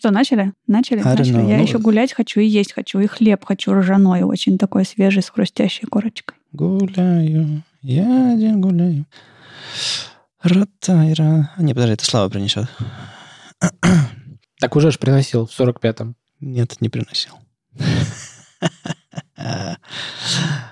что, 0.00 0.10
начали? 0.10 0.54
Начали? 0.66 1.02
начали. 1.02 1.46
Я 1.46 1.58
ну, 1.58 1.62
еще 1.62 1.78
гулять 1.78 2.14
хочу 2.14 2.40
и 2.40 2.46
есть 2.46 2.72
хочу, 2.72 3.00
и 3.00 3.06
хлеб 3.06 3.44
хочу 3.44 3.74
ржаной, 3.74 4.22
очень 4.22 4.56
такой 4.56 4.86
свежий, 4.86 5.22
с 5.22 5.28
хрустящей 5.28 5.86
корочкой. 5.86 6.38
Гуляю, 6.52 7.62
я 7.82 8.32
один 8.32 8.62
гуляю. 8.62 9.04
Ротайра. 10.42 11.50
А, 11.54 11.62
не, 11.62 11.74
подожди, 11.74 11.92
это 11.92 12.04
Слава 12.06 12.30
принесет. 12.30 12.66
Так 14.58 14.74
уже 14.74 14.90
ж 14.90 14.98
приносил 14.98 15.46
в 15.46 15.60
45-м. 15.60 16.16
Нет, 16.40 16.80
не 16.80 16.88
приносил. 16.88 17.34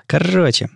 Короче, 0.07 0.71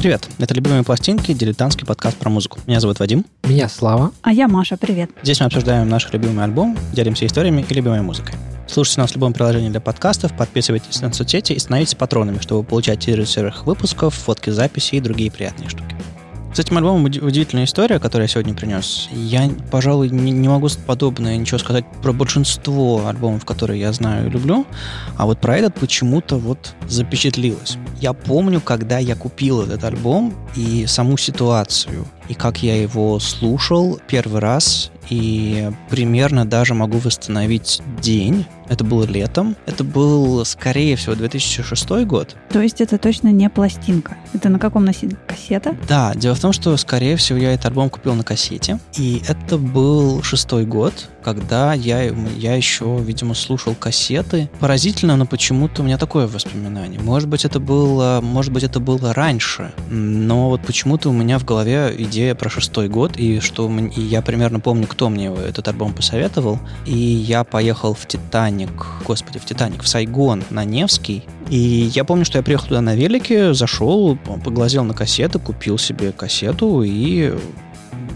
Привет, 0.00 0.30
это 0.38 0.54
«Любимые 0.54 0.82
пластинки», 0.82 1.34
дилетантский 1.34 1.86
подкаст 1.86 2.16
про 2.16 2.30
музыку. 2.30 2.58
Меня 2.66 2.80
зовут 2.80 3.00
Вадим. 3.00 3.26
Меня 3.44 3.68
Слава. 3.68 4.12
А 4.22 4.32
я 4.32 4.48
Маша, 4.48 4.78
привет. 4.78 5.10
Здесь 5.22 5.40
мы 5.40 5.44
обсуждаем 5.44 5.90
наш 5.90 6.10
любимый 6.10 6.42
альбом, 6.42 6.74
делимся 6.94 7.26
историями 7.26 7.66
и 7.68 7.74
любимой 7.74 8.00
музыкой. 8.00 8.34
Слушайте 8.66 9.02
нас 9.02 9.10
в 9.10 9.16
любом 9.16 9.34
приложении 9.34 9.68
для 9.68 9.82
подкастов, 9.82 10.34
подписывайтесь 10.34 11.02
на 11.02 11.12
соцсети 11.12 11.52
и 11.52 11.58
становитесь 11.58 11.96
патронами, 11.96 12.38
чтобы 12.38 12.66
получать 12.66 13.00
титры 13.00 13.26
серых 13.26 13.66
выпусков, 13.66 14.14
фотки 14.14 14.48
записи 14.48 14.94
и 14.94 15.00
другие 15.00 15.30
приятные 15.30 15.68
штуки. 15.68 15.94
С 16.52 16.58
этим 16.58 16.78
альбомом 16.78 17.04
удивительная 17.04 17.64
история, 17.64 18.00
которую 18.00 18.24
я 18.24 18.28
сегодня 18.28 18.54
принес. 18.54 19.08
Я, 19.12 19.48
пожалуй, 19.70 20.10
не, 20.10 20.48
могу 20.48 20.68
подобное 20.84 21.36
ничего 21.36 21.58
сказать 21.58 21.84
про 22.02 22.12
большинство 22.12 23.06
альбомов, 23.06 23.44
которые 23.44 23.78
я 23.78 23.92
знаю 23.92 24.26
и 24.26 24.30
люблю, 24.30 24.66
а 25.16 25.26
вот 25.26 25.40
про 25.40 25.56
этот 25.58 25.76
почему-то 25.76 26.38
вот 26.38 26.74
запечатлилось. 26.88 27.78
Я 28.00 28.14
помню, 28.14 28.60
когда 28.60 28.98
я 28.98 29.14
купил 29.14 29.62
этот 29.62 29.84
альбом 29.84 30.34
и 30.56 30.86
саму 30.86 31.16
ситуацию, 31.16 32.04
и 32.30 32.34
как 32.34 32.62
я 32.62 32.80
его 32.80 33.18
слушал 33.18 33.98
первый 34.06 34.40
раз, 34.40 34.92
и 35.10 35.68
примерно 35.88 36.46
даже 36.46 36.74
могу 36.74 36.98
восстановить 36.98 37.82
день, 38.00 38.46
это 38.68 38.84
было 38.84 39.02
летом. 39.02 39.56
Это 39.66 39.82
был, 39.82 40.44
скорее 40.44 40.94
всего, 40.94 41.16
2006 41.16 41.90
год. 42.06 42.36
То 42.50 42.60
есть 42.60 42.80
это 42.80 42.98
точно 42.98 43.32
не 43.32 43.50
пластинка. 43.50 44.16
Это 44.32 44.48
на 44.48 44.60
каком 44.60 44.84
носителе? 44.84 45.16
Кассета? 45.26 45.76
Да, 45.88 46.14
дело 46.14 46.36
в 46.36 46.40
том, 46.40 46.52
что, 46.52 46.76
скорее 46.76 47.16
всего, 47.16 47.36
я 47.36 47.52
этот 47.52 47.66
альбом 47.66 47.90
купил 47.90 48.14
на 48.14 48.22
кассете. 48.22 48.78
И 48.96 49.22
это 49.26 49.58
был 49.58 50.22
шестой 50.22 50.64
год, 50.64 51.08
когда 51.24 51.74
я, 51.74 52.04
я 52.04 52.54
еще, 52.54 52.96
видимо, 53.02 53.34
слушал 53.34 53.74
кассеты. 53.74 54.48
Поразительно, 54.60 55.16
но 55.16 55.26
почему-то 55.26 55.82
у 55.82 55.84
меня 55.84 55.98
такое 55.98 56.28
воспоминание. 56.28 57.00
Может 57.00 57.28
быть, 57.28 57.44
это 57.44 57.58
было, 57.58 58.20
может 58.22 58.52
быть, 58.52 58.62
это 58.62 58.78
было 58.78 59.12
раньше, 59.12 59.72
но 59.90 60.48
вот 60.48 60.62
почему-то 60.62 61.10
у 61.10 61.12
меня 61.12 61.40
в 61.40 61.44
голове 61.44 61.92
идея 61.98 62.19
про 62.38 62.48
шестой 62.48 62.88
год, 62.88 63.16
и 63.16 63.40
что 63.40 63.70
и 63.70 64.00
я 64.00 64.22
примерно 64.22 64.60
помню, 64.60 64.86
кто 64.86 65.08
мне 65.08 65.26
этот 65.26 65.68
альбом 65.68 65.92
посоветовал. 65.92 66.58
И 66.86 66.96
я 66.96 67.44
поехал 67.44 67.94
в 67.94 68.06
Титаник, 68.06 68.86
господи, 69.06 69.38
в 69.38 69.44
Титаник, 69.44 69.82
в 69.82 69.88
Сайгон 69.88 70.44
на 70.50 70.64
Невский. 70.64 71.24
И 71.48 71.58
я 71.94 72.04
помню, 72.04 72.24
что 72.24 72.38
я 72.38 72.44
приехал 72.44 72.68
туда 72.68 72.80
на 72.80 72.94
велике, 72.94 73.54
зашел, 73.54 74.16
поглазел 74.16 74.84
на 74.84 74.94
кассеты, 74.94 75.38
купил 75.38 75.78
себе 75.78 76.12
кассету 76.12 76.82
и 76.82 77.34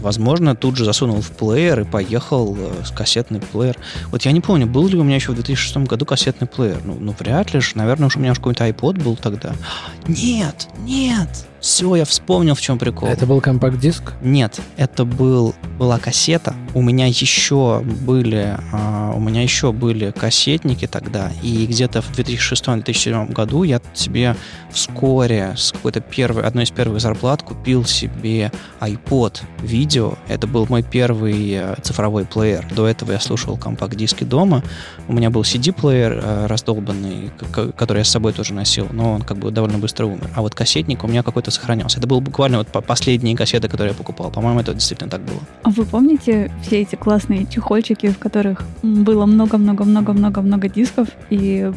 возможно, 0.05 0.55
тут 0.55 0.77
же 0.77 0.85
засунул 0.85 1.19
в 1.19 1.31
плеер 1.31 1.81
и 1.81 1.83
поехал 1.83 2.55
э, 2.57 2.83
с 2.85 2.91
кассетный 2.91 3.39
плеер. 3.39 3.75
Вот 4.11 4.21
я 4.21 4.31
не 4.31 4.39
помню, 4.39 4.67
был 4.67 4.87
ли 4.87 4.97
у 4.97 5.03
меня 5.03 5.15
еще 5.15 5.31
в 5.31 5.35
2006 5.35 5.77
году 5.77 6.05
кассетный 6.05 6.47
плеер. 6.47 6.79
Ну, 6.85 6.95
ну 6.99 7.13
вряд 7.17 7.53
ли 7.53 7.59
же. 7.59 7.71
Наверное, 7.73 8.07
уж 8.07 8.15
у 8.15 8.19
меня 8.19 8.31
уж 8.31 8.37
какой-то 8.37 8.67
iPod 8.69 9.03
был 9.03 9.15
тогда. 9.15 9.53
Нет, 10.07 10.67
нет, 10.77 11.47
все, 11.65 11.95
я 11.95 12.05
вспомнил, 12.05 12.53
в 12.53 12.61
чем 12.61 12.77
прикол. 12.77 13.09
Это 13.09 13.25
был 13.25 13.41
компакт-диск? 13.41 14.13
Нет, 14.21 14.61
это 14.77 15.03
был, 15.03 15.55
была 15.79 15.97
кассета. 15.97 16.53
У 16.75 16.81
меня 16.83 17.07
еще 17.07 17.81
были, 17.83 18.55
а, 18.71 19.13
у 19.15 19.19
меня 19.19 19.41
еще 19.41 19.71
были 19.71 20.11
кассетники 20.11 20.85
тогда, 20.85 21.31
и 21.41 21.65
где-то 21.65 22.03
в 22.03 22.11
2006-2007 22.11 23.33
году 23.33 23.63
я 23.63 23.81
себе 23.95 24.35
вскоре 24.69 25.55
с 25.57 25.71
какой-то 25.71 26.01
первой, 26.01 26.43
одной 26.43 26.65
из 26.65 26.69
первых 26.69 27.01
зарплат 27.01 27.41
купил 27.41 27.83
себе 27.83 28.51
iPod 28.79 29.41
видео. 29.63 30.13
Это 30.27 30.45
был 30.45 30.67
мой 30.69 30.83
первый 30.83 31.51
э, 31.51 31.75
цифровой 31.81 32.25
плеер. 32.25 32.67
До 32.75 32.85
этого 32.85 33.13
я 33.13 33.19
слушал 33.19 33.57
компакт-диски 33.57 34.23
дома. 34.23 34.61
У 35.07 35.13
меня 35.13 35.31
был 35.31 35.41
CD-плеер 35.41 36.21
э, 36.21 36.45
раздолбанный, 36.45 37.31
который 37.75 37.99
я 37.99 38.03
с 38.03 38.09
собой 38.09 38.33
тоже 38.33 38.53
носил, 38.53 38.87
но 38.91 39.13
он 39.13 39.23
как 39.23 39.37
бы 39.37 39.49
довольно 39.49 39.79
быстро 39.79 40.05
умер. 40.05 40.29
А 40.35 40.41
вот 40.41 40.53
кассетник 40.53 41.03
у 41.03 41.07
меня 41.07 41.23
какой-то 41.23 41.54
сохранялся. 41.55 41.99
Это 41.99 42.07
был 42.07 42.21
буквально 42.21 42.59
вот 42.59 42.67
последние 42.85 43.35
кассеты, 43.35 43.67
которые 43.67 43.91
я 43.91 43.97
покупал. 43.97 44.31
По-моему, 44.31 44.59
это 44.59 44.73
действительно 44.73 45.09
так 45.09 45.21
было. 45.21 45.39
А 45.63 45.69
вы 45.69 45.85
помните 45.85 46.51
все 46.61 46.81
эти 46.81 46.95
классные 46.95 47.45
чехольчики, 47.45 48.07
в 48.07 48.19
которых 48.19 48.63
было 48.83 49.25
много-много-много-много-много 49.25 50.69
дисков? 50.69 51.07
И 51.29 51.71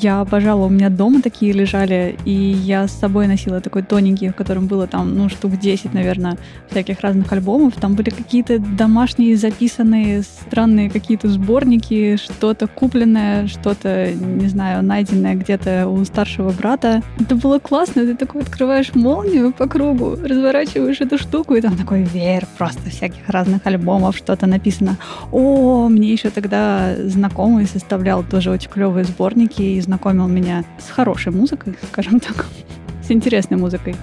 я 0.00 0.20
обожала, 0.20 0.64
у 0.64 0.68
меня 0.68 0.90
дома 0.90 1.22
такие 1.22 1.52
лежали, 1.52 2.16
и 2.24 2.32
я 2.32 2.88
с 2.88 2.92
собой 2.92 3.26
носила 3.26 3.60
такой 3.60 3.82
тоненький, 3.82 4.28
в 4.28 4.34
котором 4.34 4.66
было 4.66 4.86
там, 4.86 5.16
ну, 5.16 5.28
штук 5.28 5.58
10, 5.58 5.94
наверное, 5.94 6.36
всяких 6.70 7.00
разных 7.00 7.32
альбомов. 7.32 7.74
Там 7.74 7.94
были 7.94 8.10
какие-то 8.10 8.58
домашние 8.58 9.36
записанные 9.36 10.22
странные 10.22 10.90
какие-то 10.90 11.28
сборники, 11.28 12.16
что-то 12.16 12.66
купленное, 12.66 13.46
что-то, 13.46 14.12
не 14.12 14.48
знаю, 14.48 14.82
найденное 14.82 15.34
где-то 15.34 15.86
у 15.88 16.04
старшего 16.04 16.50
брата. 16.50 17.02
Это 17.18 17.34
было 17.36 17.58
классно, 17.58 18.02
ты 18.02 18.16
такой 18.16 18.42
открываешь 18.42 18.83
молнию 18.94 19.52
по 19.52 19.66
кругу, 19.66 20.16
разворачиваешь 20.22 21.00
эту 21.00 21.18
штуку, 21.18 21.54
и 21.54 21.60
там 21.60 21.76
такой 21.76 22.02
веер 22.02 22.46
просто 22.58 22.90
всяких 22.90 23.28
разных 23.28 23.66
альбомов, 23.66 24.16
что-то 24.16 24.46
написано. 24.46 24.96
О, 25.32 25.88
мне 25.88 26.12
еще 26.12 26.30
тогда 26.30 26.94
знакомый 26.96 27.66
составлял 27.66 28.24
тоже 28.24 28.50
очень 28.50 28.70
клевые 28.70 29.04
сборники 29.04 29.62
и 29.62 29.80
знакомил 29.80 30.28
меня 30.28 30.64
с 30.78 30.90
хорошей 30.90 31.32
музыкой, 31.32 31.74
скажем 31.90 32.20
так, 32.20 32.46
с 33.06 33.10
интересной 33.10 33.56
музыкой. 33.56 33.94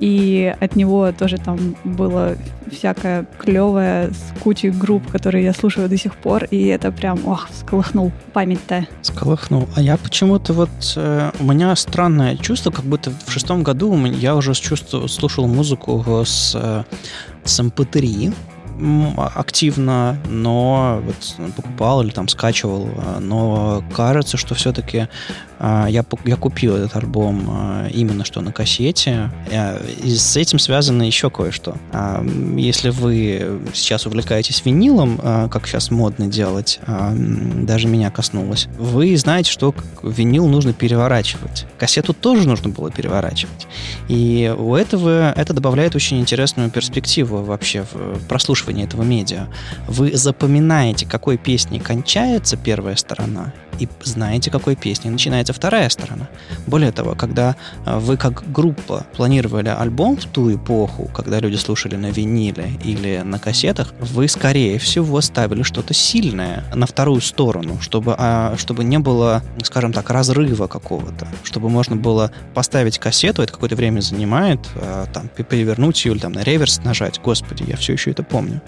И 0.00 0.54
от 0.60 0.76
него 0.76 1.12
тоже 1.12 1.36
там 1.36 1.76
было 1.84 2.36
всякое 2.70 3.26
клевое 3.38 4.10
с 4.10 4.40
кучей 4.40 4.70
групп, 4.70 5.06
которые 5.10 5.44
я 5.44 5.52
слушаю 5.52 5.88
до 5.88 5.98
сих 5.98 6.16
пор, 6.16 6.44
и 6.44 6.66
это 6.66 6.90
прям, 6.90 7.18
ох, 7.26 7.48
сколыхнул 7.52 8.10
память-то. 8.32 8.86
Сколыхнул. 9.02 9.68
А 9.76 9.82
я 9.82 9.96
почему-то 9.98 10.54
вот... 10.54 10.70
Э, 10.96 11.30
у 11.38 11.44
меня 11.44 11.76
странное 11.76 12.36
чувство, 12.36 12.70
как 12.70 12.84
будто 12.84 13.12
в 13.26 13.30
шестом 13.30 13.62
году 13.62 13.94
я 14.06 14.36
уже 14.36 14.54
чувствовал, 14.54 15.08
слушал 15.08 15.46
музыку 15.46 16.02
с, 16.24 16.54
э, 16.54 16.84
с 17.44 17.60
MP3, 17.60 18.26
эм 18.78 19.14
активно, 19.18 20.16
но 20.28 21.02
вот 21.04 21.52
покупал 21.54 22.02
или 22.02 22.10
там 22.10 22.28
скачивал, 22.28 22.88
э, 22.88 23.18
но 23.20 23.84
кажется, 23.94 24.38
что 24.38 24.54
все-таки 24.54 25.00
а, 25.00 25.08
я, 25.60 26.04
я 26.24 26.36
купил 26.36 26.76
этот 26.76 26.96
альбом 26.96 27.46
а, 27.48 27.88
именно 27.88 28.24
что 28.24 28.40
на 28.40 28.52
кассете. 28.52 29.30
А, 29.52 29.80
и 30.02 30.14
с 30.14 30.36
этим 30.36 30.58
связано 30.58 31.02
еще 31.02 31.30
кое-что. 31.30 31.76
Если 32.56 32.90
вы 32.90 33.60
сейчас 33.74 34.06
увлекаетесь 34.06 34.62
винилом, 34.64 35.18
как 35.50 35.66
сейчас 35.66 35.90
модно 35.90 36.26
делать, 36.26 36.80
даже 36.86 37.88
меня 37.88 38.10
коснулось, 38.10 38.68
вы 38.78 39.16
знаете, 39.16 39.50
что 39.50 39.74
винил 40.02 40.48
нужно 40.48 40.72
переворачивать. 40.72 41.66
Кассету 41.78 42.14
тоже 42.14 42.48
нужно 42.48 42.70
было 42.70 42.90
переворачивать. 42.90 43.66
И 44.08 44.52
у 44.56 44.74
этого 44.74 45.32
это 45.32 45.52
добавляет 45.52 45.94
очень 45.94 46.20
интересную 46.20 46.70
перспективу 46.70 47.42
вообще 47.42 47.84
в 47.92 48.26
прослушивании 48.26 48.84
этого 48.84 49.02
медиа. 49.02 49.48
Вы 49.86 50.16
запоминаете, 50.16 51.06
какой 51.06 51.36
песней 51.36 51.80
кончается 51.80 52.56
первая 52.56 52.96
сторона, 52.96 53.52
и 53.78 53.88
знаете, 54.02 54.50
какой 54.50 54.76
песней 54.76 55.10
начинается 55.10 55.49
вторая 55.52 55.88
сторона. 55.88 56.28
Более 56.66 56.92
того, 56.92 57.14
когда 57.14 57.56
э, 57.86 57.98
вы 57.98 58.16
как 58.16 58.50
группа 58.52 59.06
планировали 59.16 59.68
альбом 59.68 60.16
в 60.16 60.24
ту 60.24 60.54
эпоху, 60.54 61.10
когда 61.14 61.40
люди 61.40 61.56
слушали 61.56 61.96
на 61.96 62.10
виниле 62.10 62.72
или 62.84 63.22
на 63.24 63.38
кассетах, 63.38 63.94
вы, 64.00 64.28
скорее 64.28 64.78
всего, 64.78 65.20
ставили 65.20 65.62
что-то 65.62 65.94
сильное 65.94 66.64
на 66.74 66.86
вторую 66.86 67.20
сторону, 67.20 67.78
чтобы, 67.80 68.14
а, 68.18 68.54
чтобы 68.56 68.84
не 68.84 68.98
было, 68.98 69.42
скажем 69.62 69.92
так, 69.92 70.10
разрыва 70.10 70.66
какого-то, 70.66 71.28
чтобы 71.44 71.68
можно 71.68 71.96
было 71.96 72.32
поставить 72.54 72.98
кассету, 72.98 73.42
это 73.42 73.52
какое-то 73.52 73.76
время 73.76 74.00
занимает, 74.00 74.60
а, 74.76 75.06
там, 75.06 75.28
перевернуть 75.28 76.04
ее 76.04 76.12
или 76.12 76.20
там 76.20 76.32
на 76.32 76.42
реверс 76.42 76.80
нажать. 76.84 77.20
Господи, 77.22 77.64
я 77.66 77.76
все 77.76 77.92
еще 77.94 78.10
это 78.10 78.22
помню 78.22 78.60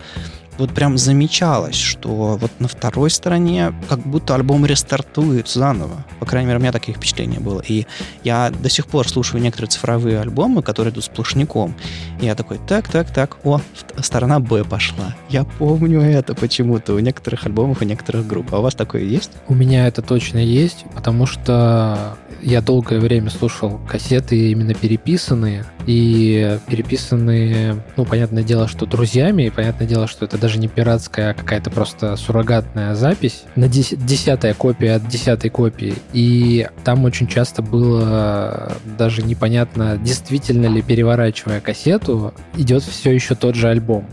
вот 0.59 0.73
прям 0.73 0.99
замечалось, 0.99 1.77
что 1.77 2.37
вот 2.41 2.51
на 2.59 2.69
второй 2.69 3.11
стороне 3.11 3.73
как 3.89 4.01
будто 4.01 4.35
альбом 4.35 4.67
рестартует 4.67 5.49
заново. 5.49 6.05
По 6.21 6.27
крайней 6.27 6.49
мере, 6.49 6.59
у 6.59 6.63
меня 6.63 6.73
такие 6.73 6.97
впечатления 6.97 7.41
было. 7.41 7.63
И 7.67 7.87
я 8.25 8.51
до 8.51 8.69
сих 8.69 8.87
пор 8.87 9.09
слушаю 9.09 9.43
некоторые 9.43 9.71
цифровые 9.71 10.21
альбомы, 10.21 10.63
которые 10.63 10.93
идут 10.93 11.05
сплошняком. 11.05 11.75
И 12.21 12.27
я 12.27 12.35
такой, 12.35 12.59
так, 12.67 12.89
так, 12.89 13.11
так, 13.13 13.39
о, 13.45 13.61
сторона 13.99 14.41
Б 14.41 14.65
пошла. 14.65 15.15
Я 15.29 15.45
помню 15.45 16.01
это 16.01 16.35
почему-то 16.35 16.95
у 16.95 16.99
некоторых 16.99 17.47
альбомов, 17.47 17.81
у 17.81 17.85
некоторых 17.85 18.27
групп. 18.27 18.53
А 18.55 18.59
у 18.59 18.63
вас 18.63 18.75
такое 18.75 19.03
есть? 19.03 19.31
У 19.49 19.55
меня 19.55 19.87
это 19.87 20.03
точно 20.03 20.39
есть, 20.39 20.85
потому 20.95 21.27
что 21.27 22.17
я 22.43 22.61
долгое 22.61 22.99
время 22.99 23.31
слушал 23.31 23.81
кассеты 23.89 24.51
именно 24.51 24.75
переписанные, 24.75 25.65
и 25.87 26.59
переписанные, 26.69 27.83
ну, 27.97 28.05
понятное 28.05 28.43
дело, 28.43 28.69
что 28.69 28.87
друзьями, 28.87 29.45
и 29.45 29.51
понятное 29.51 29.87
дело, 29.87 30.07
что 30.07 30.25
это 30.25 30.39
даже 30.39 30.59
не 30.59 30.69
пиратская, 30.69 31.31
а 31.31 31.35
какая-то 31.35 31.71
просто 31.71 32.17
суррогатная 32.17 32.95
запись, 32.95 33.45
на 33.57 33.69
дес- 33.69 33.95
десятая 33.97 34.55
копия 34.55 34.95
от 34.97 35.09
десятой 35.09 35.51
копии, 35.51 35.95
и 36.13 36.69
там 36.85 37.05
очень 37.05 37.27
часто 37.27 37.63
было 37.63 38.73
даже 38.99 39.23
непонятно, 39.23 39.99
действительно 39.99 40.67
ли 40.67 40.83
переворачивая 40.83 41.61
кассету, 41.61 42.35
идет 42.57 42.83
все 42.83 43.11
еще 43.13 43.35
тот 43.35 43.55
же 43.55 43.69
альбом. 43.69 44.07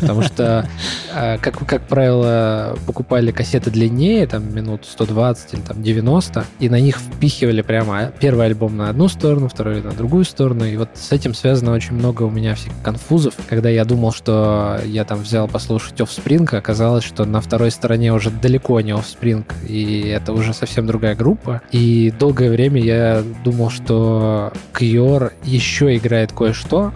Потому 0.00 0.22
что, 0.22 0.68
а, 1.14 1.38
как, 1.38 1.58
как 1.66 1.82
правило, 1.86 2.76
покупали 2.86 3.30
кассеты 3.30 3.70
длиннее, 3.70 4.26
там 4.26 4.54
минут 4.54 4.84
120 4.86 5.54
или 5.54 5.60
там 5.60 5.82
90, 5.82 6.44
и 6.60 6.68
на 6.68 6.80
них 6.80 6.98
впихивали 6.98 7.62
прямо 7.62 8.12
первый 8.20 8.46
альбом 8.46 8.76
на 8.76 8.88
одну 8.88 9.08
сторону, 9.08 9.48
второй 9.48 9.82
на 9.82 9.92
другую 9.92 10.24
сторону. 10.24 10.64
И 10.64 10.76
вот 10.76 10.90
с 10.94 11.12
этим 11.12 11.34
связано 11.34 11.72
очень 11.72 11.94
много 11.94 12.22
у 12.22 12.30
меня 12.30 12.54
всяких 12.54 12.80
конфузов. 12.82 13.34
Когда 13.48 13.68
я 13.68 13.84
думал, 13.84 14.12
что 14.12 14.80
я 14.84 15.04
там 15.04 15.20
взял 15.20 15.48
послушать 15.48 16.00
Offspring, 16.00 16.54
оказалось, 16.56 17.04
что 17.04 17.24
на 17.24 17.40
второй 17.40 17.70
стороне 17.70 18.12
уже 18.12 18.30
далеко 18.30 18.80
не 18.80 18.92
Offspring, 18.92 19.44
и 19.66 20.08
это 20.08 20.32
уже 20.32 20.52
совсем 20.52 20.86
другая 20.86 21.14
группа. 21.14 21.62
И 21.70 22.12
долгое 22.18 22.50
время 22.50 22.80
я 22.80 23.22
думал, 23.44 23.70
что 23.70 24.52
Кьор 24.72 25.32
еще 25.44 25.96
играет 25.96 26.32
кое-что, 26.32 26.92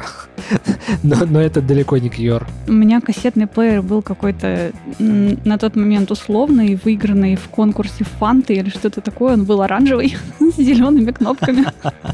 но, 1.03 1.25
но 1.27 1.41
это 1.41 1.61
далеко 1.61 1.99
не 1.99 2.09
Кьор. 2.09 2.47
У 2.67 2.73
меня 2.73 3.01
кассетный 3.01 3.47
плеер 3.47 3.83
был 3.83 4.03
какой-то 4.03 4.73
на 4.99 5.59
тот 5.59 5.77
момент 5.77 6.11
условный, 6.11 6.79
выигранный 6.83 7.37
в 7.37 7.49
конкурсе 7.49 8.05
Фанты 8.05 8.55
или 8.55 8.71
что-то 8.71 9.01
такое. 9.01 9.35
Он 9.35 9.45
был 9.45 9.63
оранжевый 9.63 10.17
с 10.41 10.57
зелеными 10.57 11.11
кнопками. 11.11 11.65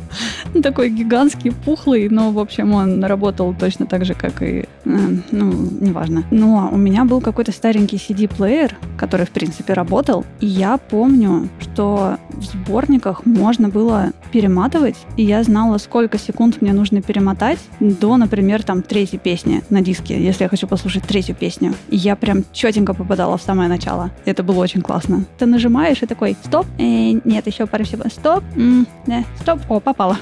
Такой 0.63 0.91
гигантский, 0.91 1.53
пухлый, 1.53 2.09
но, 2.09 2.31
в 2.31 2.39
общем, 2.39 2.73
он 2.73 3.05
работал 3.05 3.55
точно 3.55 3.87
так 3.87 4.05
же, 4.05 4.15
как 4.15 4.43
и... 4.43 4.65
Э, 4.85 4.99
ну, 5.31 5.53
неважно. 5.81 6.25
Но 6.31 6.71
у 6.73 6.77
меня 6.77 7.05
был 7.05 7.21
какой-то 7.21 7.53
старенький 7.53 7.97
CD-плеер, 7.97 8.77
который, 8.97 9.27
в 9.27 9.31
принципе, 9.31 9.75
работал. 9.75 10.25
И 10.41 10.47
я 10.47 10.79
помню, 10.79 11.49
что 11.61 12.17
в 12.31 12.45
сборниках 12.45 13.27
можно 13.27 13.69
было 13.69 14.13
перематывать, 14.29 14.97
и 15.17 15.23
я 15.23 15.43
знала, 15.43 15.79
сколько 15.79 16.19
секунд 16.19 16.61
мне 16.61 16.73
нужно 16.73 17.03
перемотать 17.03 17.59
до, 17.81 18.17
например, 18.17 18.63
там, 18.63 18.83
третьей 18.83 19.19
песни 19.19 19.63
на 19.71 19.81
диске, 19.81 20.23
если 20.23 20.45
я 20.45 20.49
хочу 20.49 20.67
послушать 20.67 21.05
третью 21.05 21.35
песню. 21.35 21.75
И 21.89 21.97
я 21.97 22.17
прям 22.17 22.45
четенько 22.53 22.95
попадала 22.95 23.37
в 23.37 23.43
самое 23.43 23.69
начало. 23.69 24.11
Это 24.25 24.43
было 24.43 24.59
очень 24.61 24.83
классно. 24.83 25.25
Ты 25.39 25.47
нажимаешь 25.47 26.03
и 26.03 26.07
такой, 26.07 26.37
стоп, 26.45 26.67
э, 26.79 27.13
нет, 27.25 27.47
еще 27.47 27.67
пару 27.67 27.85
секунд, 27.85 28.13
стоп, 28.13 28.45
м, 28.57 28.87
да, 29.07 29.25
стоп, 29.41 29.61
о, 29.69 29.81
попала. 29.81 30.19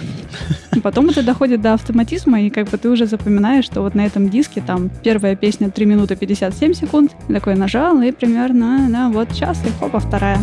И 0.74 0.80
потом 0.80 1.08
это 1.08 1.22
доходит 1.22 1.60
до 1.62 1.74
автоматизма, 1.74 2.40
и 2.42 2.50
как 2.50 2.68
бы 2.68 2.78
ты 2.78 2.90
уже 2.90 3.06
запоминаешь, 3.06 3.64
что 3.64 3.82
вот 3.82 3.94
на 3.94 4.04
этом 4.04 4.28
диске 4.28 4.62
там 4.64 4.90
первая 5.02 5.34
песня 5.36 5.70
3 5.70 5.86
минуты 5.86 6.16
57 6.16 6.74
секунд, 6.74 7.16
такой 7.28 7.54
нажал, 7.54 8.00
и 8.02 8.12
примерно, 8.12 8.86
да, 8.90 9.08
вот 9.08 9.34
час, 9.34 9.58
и 9.66 9.70
хопа, 9.80 10.00
вторая. 10.00 10.38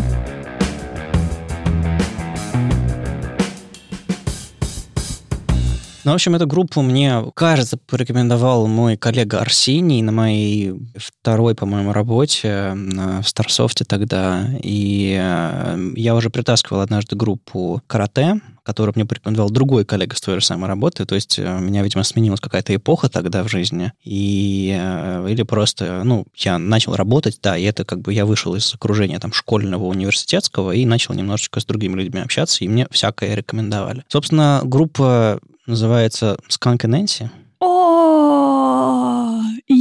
Ну, 6.04 6.12
в 6.12 6.16
общем, 6.16 6.36
эту 6.36 6.48
группу 6.48 6.82
мне, 6.82 7.24
кажется, 7.34 7.78
порекомендовал 7.78 8.68
мой 8.68 8.98
коллега 8.98 9.40
Арсений 9.40 10.02
на 10.02 10.12
моей 10.12 10.74
второй, 10.98 11.56
по-моему, 11.56 11.94
работе 11.94 12.74
в 12.76 13.24
Старсофте 13.24 13.86
тогда. 13.86 14.50
И 14.62 15.18
э, 15.18 15.92
я 15.96 16.16
уже 16.16 16.30
притаскивал 16.30 16.82
однажды 16.82 17.16
группу 17.16 17.82
карате, 17.88 18.42
которую 18.64 18.94
мне 18.96 19.06
порекомендовал 19.06 19.50
другой 19.50 19.86
коллега 19.86 20.16
с 20.16 20.22
той 20.22 20.40
же 20.40 20.46
самой 20.46 20.68
работы. 20.68 21.06
То 21.06 21.16
есть 21.16 21.38
э, 21.38 21.58
у 21.58 21.60
меня, 21.60 21.84
видимо, 21.84 22.04
сменилась 22.04 22.40
какая-то 22.40 22.76
эпоха 22.76 23.10
тогда 23.10 23.44
в 23.44 23.50
жизни. 23.50 23.92
И, 24.04 24.76
э, 24.78 25.28
или 25.30 25.44
просто, 25.44 26.04
ну, 26.04 26.26
я 26.36 26.58
начал 26.58 26.96
работать, 26.96 27.40
да, 27.42 27.58
и 27.58 27.64
это 27.64 27.86
как 27.86 28.02
бы 28.02 28.14
я 28.14 28.26
вышел 28.26 28.56
из 28.56 28.74
окружения 28.74 29.20
там 29.20 29.34
школьного, 29.34 29.86
университетского 29.86 30.72
и 30.72 30.86
начал 30.86 31.14
немножечко 31.14 31.60
с 31.60 31.66
другими 31.66 31.96
людьми 32.02 32.22
общаться, 32.22 32.64
и 32.64 32.68
мне 32.68 32.88
всякое 32.92 33.36
рекомендовали. 33.36 34.04
Собственно, 34.08 34.62
группа 34.64 35.40
называется 35.66 36.38
«Сканк 36.48 36.86
и 36.86 36.88
Нэнси». 36.88 37.30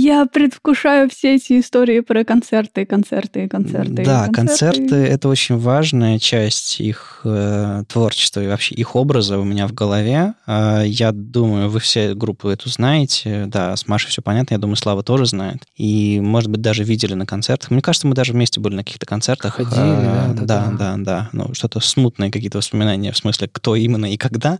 Я 0.05 0.27
предвкушаю 0.27 1.09
все 1.09 1.37
эти 1.37 1.61
истории 1.61 2.01
про 2.01 2.25
концерты, 2.25 2.85
концерты, 2.85 3.49
концерты. 3.49 4.05
Да, 4.05 4.29
концерты. 4.33 4.81
концерты 4.81 4.97
это 4.97 5.29
очень 5.29 5.57
важная 5.57 6.19
часть 6.19 6.81
их 6.81 7.21
э, 7.23 7.85
творчества 7.87 8.43
и 8.43 8.49
вообще 8.49 8.75
их 8.75 8.97
образа 8.97 9.39
у 9.39 9.45
меня 9.45 9.69
в 9.69 9.73
голове. 9.73 10.35
Э, 10.49 10.83
я 10.85 11.13
думаю, 11.13 11.71
вы 11.71 11.79
все 11.79 12.15
группу 12.15 12.49
эту 12.49 12.69
знаете. 12.69 13.45
Да, 13.47 13.77
с 13.77 13.87
Машей 13.87 14.11
все 14.11 14.23
понятно. 14.23 14.55
Я 14.55 14.59
думаю, 14.59 14.75
Слава 14.75 15.05
тоже 15.05 15.27
знает. 15.27 15.63
И, 15.77 16.19
может 16.21 16.51
быть, 16.51 16.63
даже 16.63 16.83
видели 16.83 17.15
на 17.15 17.25
концертах. 17.25 17.71
Мне 17.71 17.81
кажется, 17.81 18.09
мы 18.09 18.17
даже 18.17 18.33
вместе 18.33 18.59
были 18.59 18.75
на 18.75 18.83
каких-то 18.83 19.07
концертах. 19.07 19.55
Ходили, 19.55 19.77
да, 19.77 20.33
да, 20.35 20.45
да, 20.45 20.73
да, 20.77 20.95
да. 20.97 21.29
Ну, 21.33 21.55
что-то 21.55 21.79
смутное, 21.79 22.33
какие-то 22.33 22.59
воспоминания, 22.59 23.13
в 23.13 23.17
смысле, 23.17 23.49
кто 23.53 23.77
именно 23.77 24.13
и 24.13 24.17
когда. 24.17 24.59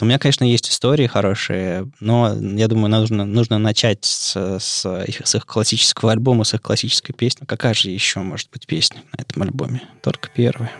У 0.00 0.04
меня, 0.04 0.20
конечно, 0.20 0.44
есть 0.44 0.70
истории 0.70 1.06
хорошие, 1.06 1.90
но 1.98 2.32
я 2.34 2.68
думаю, 2.68 2.90
нужно, 2.90 3.24
нужно 3.24 3.58
начать 3.58 4.04
с, 4.04 4.36
с, 4.60 4.85
их, 5.06 5.26
с 5.26 5.34
их 5.34 5.46
классического 5.46 6.12
альбома, 6.12 6.44
с 6.44 6.54
их 6.54 6.62
классической 6.62 7.12
песни. 7.12 7.44
Какая 7.44 7.74
же 7.74 7.90
еще 7.90 8.20
может 8.20 8.50
быть 8.50 8.66
песня 8.66 9.02
на 9.12 9.22
этом 9.22 9.42
альбоме? 9.42 9.82
Только 10.02 10.28
первая. 10.28 10.72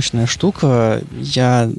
Мощная 0.00 0.24
штука. 0.24 1.02
Я 1.12 1.70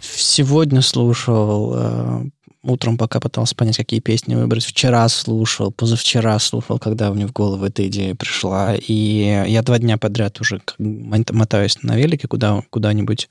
сегодня 0.00 0.80
слушал 0.80 1.74
э, 1.74 2.24
утром, 2.62 2.96
пока 2.96 3.18
пытался 3.18 3.56
понять, 3.56 3.78
какие 3.78 3.98
песни 3.98 4.36
выбрать. 4.36 4.64
Вчера 4.64 5.08
слушал, 5.08 5.72
позавчера 5.72 6.38
слушал, 6.38 6.78
когда 6.78 7.12
мне 7.12 7.26
в 7.26 7.32
голову 7.32 7.64
эта 7.64 7.84
идея 7.88 8.14
пришла. 8.14 8.76
И 8.76 8.94
я 9.48 9.60
два 9.62 9.80
дня 9.80 9.98
подряд 9.98 10.40
уже 10.40 10.62
мотаюсь 10.78 11.82
на 11.82 11.96
велике 11.96 12.28
куда, 12.28 12.62
куда-нибудь 12.70 13.28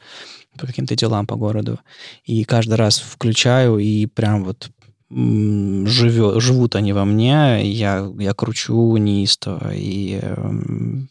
по 0.60 0.68
каким-то 0.68 0.98
делам 0.98 1.26
по 1.26 1.38
городу. 1.38 1.80
И 2.26 2.44
каждый 2.44 2.74
раз 2.74 3.00
включаю 3.00 3.78
и 3.80 4.08
прям 4.08 4.44
вот 4.44 4.70
живет, 5.10 6.42
живут 6.42 6.76
они 6.76 6.92
во 6.92 7.06
мне, 7.06 7.66
я, 7.66 8.12
я 8.20 8.34
кручу 8.34 8.98
неистово, 8.98 9.74
и 9.74 10.20
э, 10.22 10.52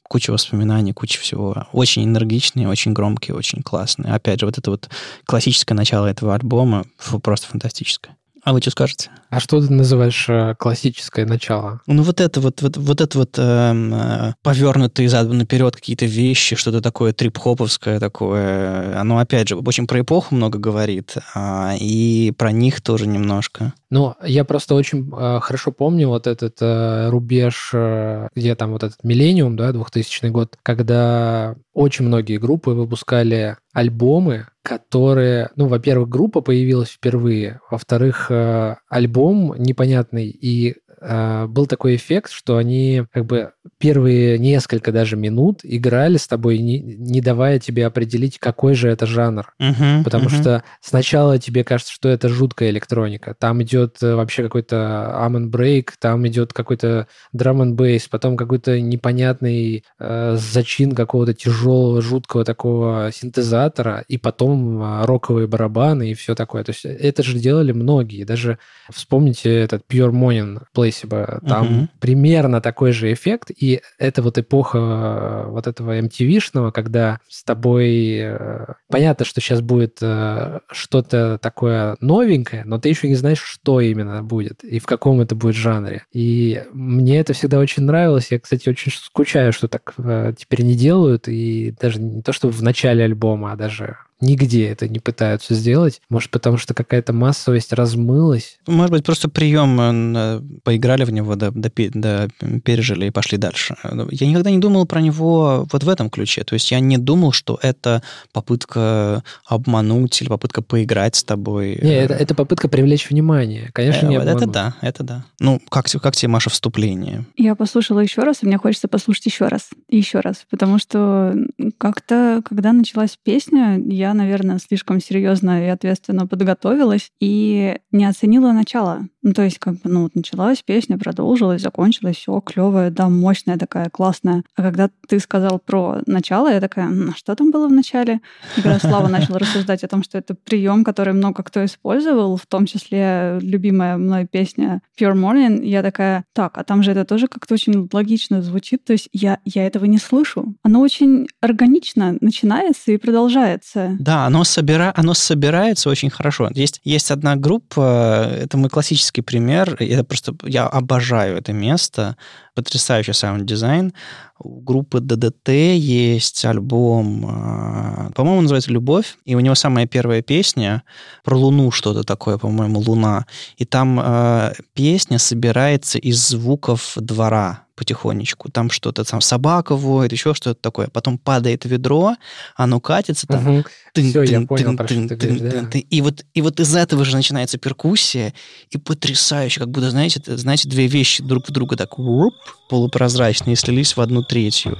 куча 0.02 0.32
воспоминаний, 0.32 0.92
куча 0.92 1.18
всего. 1.18 1.66
Очень 1.72 2.04
энергичные, 2.04 2.68
очень 2.68 2.92
громкие, 2.92 3.34
очень 3.34 3.62
классные. 3.62 4.12
Опять 4.12 4.40
же, 4.40 4.46
вот 4.46 4.58
это 4.58 4.70
вот 4.70 4.90
классическое 5.24 5.74
начало 5.74 6.06
этого 6.06 6.34
альбома 6.34 6.84
фу, 6.98 7.18
просто 7.18 7.46
фантастическое. 7.46 8.16
А 8.46 8.52
вы 8.52 8.60
что 8.60 8.70
скажете? 8.70 9.10
А 9.28 9.40
что 9.40 9.60
ты 9.60 9.72
называешь 9.72 10.26
э, 10.28 10.54
классическое 10.56 11.26
начало? 11.26 11.80
Ну, 11.88 12.04
вот 12.04 12.20
это 12.20 12.40
вот, 12.40 12.62
вот, 12.62 12.76
вот 12.76 13.00
это 13.00 13.18
вот 13.18 13.36
эм, 13.38 13.92
э, 13.92 14.34
повернутые 14.40 15.08
задом 15.08 15.38
наперед 15.38 15.74
какие-то 15.74 16.06
вещи, 16.06 16.54
что-то 16.54 16.80
такое 16.80 17.12
трип-хоповское 17.12 17.98
такое. 17.98 19.00
Оно, 19.00 19.18
опять 19.18 19.48
же, 19.48 19.56
очень 19.56 19.88
про 19.88 20.02
эпоху 20.02 20.36
много 20.36 20.60
говорит, 20.60 21.16
э, 21.34 21.76
и 21.80 22.32
про 22.38 22.52
них 22.52 22.82
тоже 22.82 23.08
немножко. 23.08 23.72
Ну, 23.90 24.14
я 24.22 24.44
просто 24.44 24.76
очень 24.76 25.10
э, 25.12 25.40
хорошо 25.40 25.72
помню 25.72 26.08
вот 26.08 26.28
этот 26.28 26.56
э, 26.60 27.08
рубеж, 27.08 27.70
э, 27.72 28.28
где 28.36 28.54
там 28.54 28.72
вот 28.72 28.84
этот 28.84 29.02
миллениум, 29.02 29.56
да, 29.56 29.72
2000 29.72 30.26
год, 30.26 30.56
когда 30.62 31.56
очень 31.72 32.04
многие 32.04 32.38
группы 32.38 32.70
выпускали 32.70 33.56
альбомы, 33.72 34.46
которые, 34.66 35.50
ну, 35.54 35.68
во-первых, 35.68 36.08
группа 36.08 36.40
появилась 36.40 36.90
впервые, 36.90 37.60
во-вторых, 37.70 38.32
э, 38.32 38.74
альбом 38.88 39.54
непонятный, 39.56 40.26
и 40.28 40.74
был 41.06 41.66
такой 41.66 41.96
эффект, 41.96 42.30
что 42.32 42.56
они 42.56 43.04
как 43.12 43.26
бы 43.26 43.52
первые 43.78 44.38
несколько 44.38 44.92
даже 44.92 45.16
минут 45.16 45.60
играли 45.62 46.16
с 46.16 46.26
тобой, 46.26 46.58
не, 46.58 46.80
не 46.80 47.20
давая 47.20 47.58
тебе 47.58 47.86
определить, 47.86 48.38
какой 48.38 48.74
же 48.74 48.88
это 48.88 49.06
жанр. 49.06 49.52
Uh-huh, 49.60 50.02
Потому 50.04 50.26
uh-huh. 50.26 50.40
что 50.40 50.64
сначала 50.80 51.38
тебе 51.38 51.64
кажется, 51.64 51.92
что 51.92 52.08
это 52.08 52.28
жуткая 52.28 52.70
электроника. 52.70 53.34
Там 53.38 53.62
идет 53.62 54.02
э, 54.02 54.14
вообще 54.14 54.42
какой-то 54.42 55.14
Amon 55.20 55.50
Break, 55.50 55.90
там 55.98 56.26
идет 56.26 56.52
какой-то 56.52 57.06
драм 57.32 57.62
н 57.62 57.74
бейс, 57.74 58.08
потом 58.08 58.36
какой-то 58.36 58.80
непонятный 58.80 59.84
э, 59.98 60.36
зачин 60.36 60.94
какого-то 60.94 61.34
тяжелого, 61.34 62.02
жуткого 62.02 62.44
такого 62.44 63.10
синтезатора, 63.12 64.04
и 64.08 64.18
потом 64.18 64.82
э, 64.82 65.04
роковые 65.04 65.46
барабаны 65.46 66.10
и 66.10 66.14
все 66.14 66.34
такое. 66.34 66.64
То 66.64 66.70
есть 66.70 66.84
это 66.84 67.22
же 67.22 67.38
делали 67.38 67.72
многие. 67.72 68.24
Даже 68.24 68.58
вспомните 68.90 69.54
этот 69.54 69.82
Pure 69.88 70.12
Morning 70.12 70.62
Placebo. 70.96 71.40
Там 71.46 71.66
uh-huh. 71.66 71.88
примерно 72.00 72.60
такой 72.60 72.92
же 72.92 73.12
эффект, 73.12 73.50
и 73.56 73.80
это 73.98 74.22
вот 74.22 74.38
эпоха 74.38 74.78
э, 74.78 75.50
вот 75.50 75.66
этого 75.66 75.98
MTV-шного, 76.00 76.72
когда 76.72 77.20
с 77.28 77.44
тобой... 77.44 78.18
Э, 78.18 78.74
понятно, 78.88 79.24
что 79.24 79.40
сейчас 79.40 79.60
будет 79.60 79.98
э, 80.00 80.60
что-то 80.70 81.38
такое 81.40 81.96
новенькое, 82.00 82.64
но 82.64 82.78
ты 82.78 82.88
еще 82.88 83.08
не 83.08 83.14
знаешь, 83.14 83.42
что 83.42 83.80
именно 83.80 84.22
будет 84.22 84.64
и 84.64 84.78
в 84.78 84.86
каком 84.86 85.20
это 85.20 85.34
будет 85.34 85.54
жанре. 85.54 86.04
И 86.12 86.62
мне 86.72 87.20
это 87.20 87.32
всегда 87.32 87.58
очень 87.58 87.84
нравилось. 87.84 88.28
Я, 88.30 88.40
кстати, 88.40 88.68
очень 88.68 88.92
скучаю, 88.92 89.52
что 89.52 89.68
так 89.68 89.94
теперь 90.36 90.62
не 90.62 90.74
делают. 90.74 91.28
И 91.28 91.74
даже 91.80 92.00
не 92.00 92.22
то, 92.22 92.32
что 92.32 92.48
в 92.48 92.62
начале 92.62 93.04
альбома, 93.04 93.52
а 93.52 93.56
даже 93.56 93.96
Нигде 94.20 94.68
это 94.68 94.88
не 94.88 94.98
пытаются 94.98 95.54
сделать. 95.54 96.00
Может, 96.08 96.30
потому 96.30 96.56
что 96.56 96.72
какая-то 96.72 97.12
массовость 97.12 97.72
размылась. 97.72 98.58
Может 98.66 98.90
быть, 98.90 99.04
просто 99.04 99.28
прием, 99.28 100.16
э, 100.16 100.40
поиграли 100.62 101.04
в 101.04 101.10
него, 101.10 101.34
да, 101.34 101.50
да, 101.50 101.70
да, 101.76 102.28
пережили 102.64 103.06
и 103.06 103.10
пошли 103.10 103.36
дальше. 103.36 103.76
Я 104.10 104.26
никогда 104.26 104.50
не 104.50 104.58
думал 104.58 104.86
про 104.86 105.00
него 105.00 105.66
вот 105.70 105.84
в 105.84 105.88
этом 105.88 106.08
ключе. 106.08 106.44
То 106.44 106.54
есть 106.54 106.70
я 106.70 106.80
не 106.80 106.96
думал, 106.96 107.32
что 107.32 107.58
это 107.60 108.02
попытка 108.32 109.22
обмануть 109.44 110.20
или 110.22 110.28
попытка 110.28 110.62
поиграть 110.62 111.16
с 111.16 111.24
тобой. 111.24 111.78
Не, 111.82 111.94
это, 111.94 112.14
это 112.14 112.34
попытка 112.34 112.68
привлечь 112.68 113.10
внимание. 113.10 113.70
Конечно, 113.72 114.06
не 114.06 114.16
обмануть. 114.16 114.42
Это 114.42 114.50
да, 114.50 114.74
это 114.80 115.02
да. 115.02 115.24
Ну, 115.40 115.60
как, 115.68 115.86
как 115.86 116.16
тебе, 116.16 116.28
Маша, 116.28 116.48
вступление? 116.48 117.26
Я 117.36 117.54
послушала 117.54 118.00
еще 118.00 118.22
раз, 118.22 118.42
и 118.42 118.46
мне 118.46 118.56
хочется 118.56 118.88
послушать 118.88 119.26
еще 119.26 119.48
раз. 119.48 119.68
И 119.88 119.98
еще 119.98 120.20
раз. 120.20 120.46
Потому 120.50 120.78
что 120.78 121.34
как-то, 121.78 122.40
когда 122.48 122.72
началась 122.72 123.18
песня, 123.22 123.78
я 123.78 124.05
я, 124.06 124.14
наверное, 124.14 124.58
слишком 124.58 125.00
серьезно 125.00 125.66
и 125.66 125.68
ответственно 125.68 126.26
подготовилась 126.26 127.10
и 127.20 127.78
не 127.90 128.04
оценила 128.04 128.52
начало. 128.52 129.08
Ну, 129.22 129.32
то 129.32 129.42
есть, 129.42 129.58
как 129.58 129.74
бы, 129.74 129.90
ну, 129.90 130.08
началась 130.14 130.62
песня, 130.62 130.98
продолжилась, 130.98 131.60
закончилась, 131.60 132.16
все 132.16 132.40
клевая, 132.40 132.90
да, 132.90 133.08
мощная 133.08 133.58
такая, 133.58 133.90
классная. 133.90 134.44
А 134.54 134.62
когда 134.62 134.88
ты 135.08 135.18
сказал 135.18 135.58
про 135.58 136.02
начало, 136.06 136.48
я 136.48 136.60
такая, 136.60 136.88
а 136.88 137.16
что 137.16 137.34
там 137.34 137.50
было 137.50 137.66
в 137.66 137.72
начале? 137.72 138.20
И 138.56 138.60
когда 138.60 138.78
Слава 138.78 139.08
начал 139.08 139.36
рассуждать 139.36 139.82
о 139.82 139.88
том, 139.88 140.04
что 140.04 140.18
это 140.18 140.36
прием, 140.36 140.84
который 140.84 141.12
много 141.12 141.42
кто 141.42 141.64
использовал, 141.64 142.36
в 142.36 142.46
том 142.46 142.66
числе 142.66 143.38
любимая 143.40 143.96
мной 143.96 144.28
песня 144.30 144.80
Pure 144.96 145.14
Morning, 145.14 145.64
я 145.64 145.82
такая, 145.82 146.24
так, 146.32 146.56
а 146.56 146.62
там 146.62 146.84
же 146.84 146.92
это 146.92 147.04
тоже 147.04 147.26
как-то 147.26 147.54
очень 147.54 147.88
логично 147.92 148.42
звучит, 148.42 148.84
то 148.84 148.92
есть 148.92 149.08
я, 149.12 149.40
я 149.44 149.66
этого 149.66 149.86
не 149.86 149.98
слышу. 149.98 150.54
Оно 150.62 150.80
очень 150.80 151.26
органично 151.40 152.16
начинается 152.20 152.92
и 152.92 152.96
продолжается. 152.96 153.95
Да, 153.98 154.26
оно, 154.26 154.44
собира... 154.44 154.92
оно 154.96 155.14
собирается 155.14 155.90
очень 155.90 156.10
хорошо. 156.10 156.50
Есть, 156.54 156.80
есть 156.84 157.10
одна 157.10 157.36
группа, 157.36 158.30
это 158.30 158.56
мой 158.56 158.70
классический 158.70 159.22
пример, 159.22 159.76
это 159.78 160.04
просто, 160.04 160.34
я 160.44 160.66
обожаю 160.66 161.36
это 161.36 161.52
место, 161.52 162.16
потрясающий 162.54 163.12
саунд-дизайн. 163.12 163.92
У 164.38 164.60
группы 164.60 165.00
ДДТ 165.00 165.48
есть 165.48 166.44
альбом, 166.44 167.26
а, 167.28 168.10
по-моему, 168.14 168.42
называется 168.42 168.70
«Любовь», 168.70 169.16
и 169.24 169.34
у 169.34 169.40
него 169.40 169.54
самая 169.54 169.86
первая 169.86 170.22
песня 170.22 170.82
про 171.24 171.36
Луну 171.36 171.70
что-то 171.70 172.02
такое, 172.02 172.38
по-моему, 172.38 172.80
«Луна». 172.80 173.26
И 173.56 173.64
там 173.64 174.00
э, 174.02 174.52
песня 174.74 175.18
собирается 175.18 175.98
из 175.98 176.18
звуков 176.28 176.92
двора, 176.96 177.65
потихонечку. 177.76 178.50
Там 178.50 178.70
что-то, 178.70 179.04
там 179.04 179.20
собака 179.20 179.76
воет, 179.76 180.10
еще 180.10 180.34
что-то 180.34 180.60
такое. 180.60 180.88
Потом 180.88 181.18
падает 181.18 181.64
ведро, 181.64 182.16
оно 182.56 182.80
катится 182.80 183.26
там. 183.26 183.64
И 183.94 186.00
вот, 186.00 186.24
и 186.34 186.42
вот 186.42 186.60
из 186.60 186.74
этого 186.74 187.04
же 187.04 187.16
начинается 187.16 187.58
перкуссия, 187.58 188.34
и 188.70 188.78
потрясающе, 188.78 189.60
как 189.60 189.70
будто, 189.70 189.90
знаете, 189.90 190.20
знаете, 190.26 190.68
две 190.68 190.86
вещи 190.86 191.22
друг 191.22 191.48
в 191.48 191.52
друга 191.52 191.76
так 191.76 191.98
уп, 191.98 192.34
полупрозрачные 192.68 193.56
слились 193.56 193.96
в 193.96 194.00
одну 194.00 194.22
третью. 194.22 194.78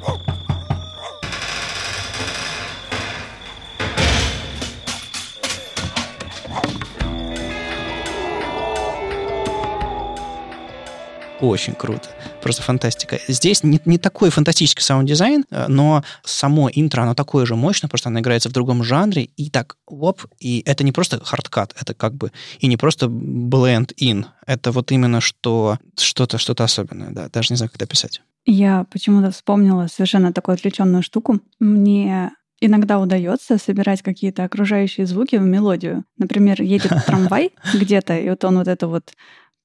Очень 11.41 11.75
круто. 11.75 12.16
Просто 12.47 12.63
фантастика. 12.63 13.19
Здесь 13.27 13.65
не, 13.65 13.81
не 13.87 13.99
такой 13.99 14.31
фантастический 14.31 14.81
саунд-дизайн, 14.81 15.47
э, 15.51 15.65
но 15.67 16.05
само 16.25 16.71
интро, 16.73 17.03
оно 17.03 17.17
такое 17.17 17.45
же 17.45 17.57
мощное, 17.57 17.89
просто 17.89 18.09
оно 18.09 18.21
играется 18.21 18.49
в 18.49 18.53
другом 18.53 18.85
жанре, 18.85 19.25
и 19.37 19.51
так, 19.51 19.79
оп, 19.85 20.23
и 20.39 20.63
это 20.65 20.85
не 20.85 20.93
просто 20.93 21.19
hard 21.19 21.47
cut, 21.47 21.75
это 21.81 21.93
как 21.93 22.15
бы, 22.15 22.31
и 22.61 22.69
не 22.69 22.77
просто 22.77 23.07
blend 23.07 23.93
in, 24.01 24.27
это 24.47 24.71
вот 24.71 24.93
именно 24.93 25.21
что, 25.21 25.81
что-то, 25.99 26.39
что-то 26.39 26.63
особенное, 26.63 27.11
да, 27.11 27.29
даже 27.33 27.53
не 27.53 27.57
знаю, 27.57 27.69
как 27.69 27.83
это 27.83 27.87
описать. 27.87 28.23
Я 28.45 28.87
почему-то 28.93 29.33
вспомнила 29.33 29.89
совершенно 29.89 30.33
такую 30.33 30.55
отвлеченную 30.55 31.03
штуку. 31.03 31.41
Мне 31.59 32.31
Иногда 32.59 32.99
удается 32.99 33.59
собирать 33.59 34.01
какие-то 34.01 34.43
окружающие 34.45 35.05
звуки 35.05 35.37
в 35.37 35.43
мелодию. 35.43 36.05
Например, 36.17 36.63
едет 36.63 36.93
трамвай 37.07 37.51
где-то, 37.75 38.17
и 38.17 38.31
вот 38.31 38.45
он 38.45 38.57
вот 38.59 38.69
это 38.69 38.89
вот 38.89 39.13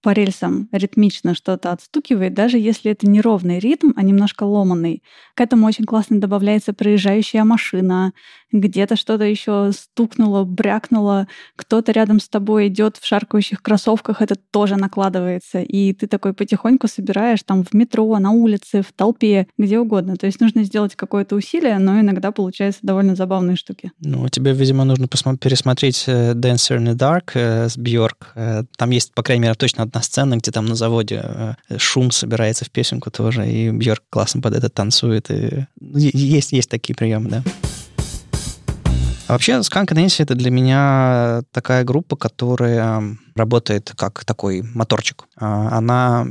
по 0.01 0.11
рельсам 0.13 0.67
ритмично 0.71 1.35
что-то 1.35 1.71
отстукивает, 1.71 2.33
даже 2.33 2.57
если 2.57 2.91
это 2.91 3.07
не 3.07 3.21
ровный 3.21 3.59
ритм, 3.59 3.91
а 3.95 4.03
немножко 4.03 4.43
ломанный. 4.43 5.03
К 5.35 5.41
этому 5.41 5.67
очень 5.67 5.85
классно 5.85 6.19
добавляется 6.19 6.73
проезжающая 6.73 7.43
машина, 7.43 8.13
где-то 8.51 8.95
что-то 8.95 9.23
еще 9.23 9.71
стукнуло, 9.73 10.43
брякнуло, 10.43 11.27
кто-то 11.55 11.91
рядом 11.91 12.19
с 12.19 12.27
тобой 12.29 12.67
идет 12.67 12.97
в 12.97 13.05
шаркающих 13.05 13.61
кроссовках, 13.61 14.21
это 14.21 14.35
тоже 14.35 14.75
накладывается. 14.75 15.61
И 15.61 15.93
ты 15.93 16.07
такой 16.07 16.33
потихоньку 16.33 16.87
собираешь 16.87 17.43
там 17.43 17.63
в 17.63 17.73
метро, 17.73 18.17
на 18.19 18.31
улице, 18.31 18.81
в 18.81 18.91
толпе, 18.93 19.47
где 19.57 19.79
угодно. 19.79 20.17
То 20.17 20.25
есть 20.25 20.39
нужно 20.39 20.63
сделать 20.63 20.95
какое-то 20.95 21.35
усилие, 21.35 21.79
но 21.79 21.99
иногда 21.99 22.31
получаются 22.31 22.81
довольно 22.83 23.15
забавные 23.15 23.55
штуки. 23.55 23.91
Ну, 23.99 24.27
тебе, 24.29 24.53
видимо, 24.53 24.83
нужно 24.83 25.07
пересмотреть 25.07 26.05
э, 26.07 26.33
Dancer 26.33 26.77
in 26.77 26.93
the 26.93 26.95
Dark 26.95 27.31
э, 27.33 27.69
с 27.69 27.77
Бьорк. 27.77 28.31
Э, 28.35 28.63
там 28.77 28.89
есть, 28.91 29.13
по 29.13 29.23
крайней 29.23 29.43
мере, 29.43 29.55
точно 29.55 29.83
одна 29.83 30.01
сцена, 30.01 30.37
где 30.37 30.51
там 30.51 30.65
на 30.65 30.75
заводе 30.75 31.55
шум 31.77 32.11
собирается 32.11 32.65
в 32.65 32.71
песенку 32.71 33.11
тоже, 33.11 33.49
и 33.49 33.69
Бьорк 33.71 34.03
классно 34.09 34.41
под 34.41 34.55
это 34.55 34.69
танцует. 34.69 35.29
И... 35.29 35.65
Ну, 35.79 35.97
есть, 35.97 36.51
есть 36.51 36.69
такие 36.69 36.95
приемы, 36.95 37.29
да. 37.29 37.43
А 39.31 39.35
вообще, 39.35 39.53
Skunk 39.53 39.93
Nancy— 39.93 40.15
это 40.23 40.35
для 40.35 40.51
меня 40.51 41.43
такая 41.53 41.85
группа, 41.85 42.17
которая 42.17 43.01
работает 43.33 43.93
как 43.95 44.25
такой 44.25 44.61
моторчик. 44.61 45.23
А, 45.37 45.77
она 45.77 46.25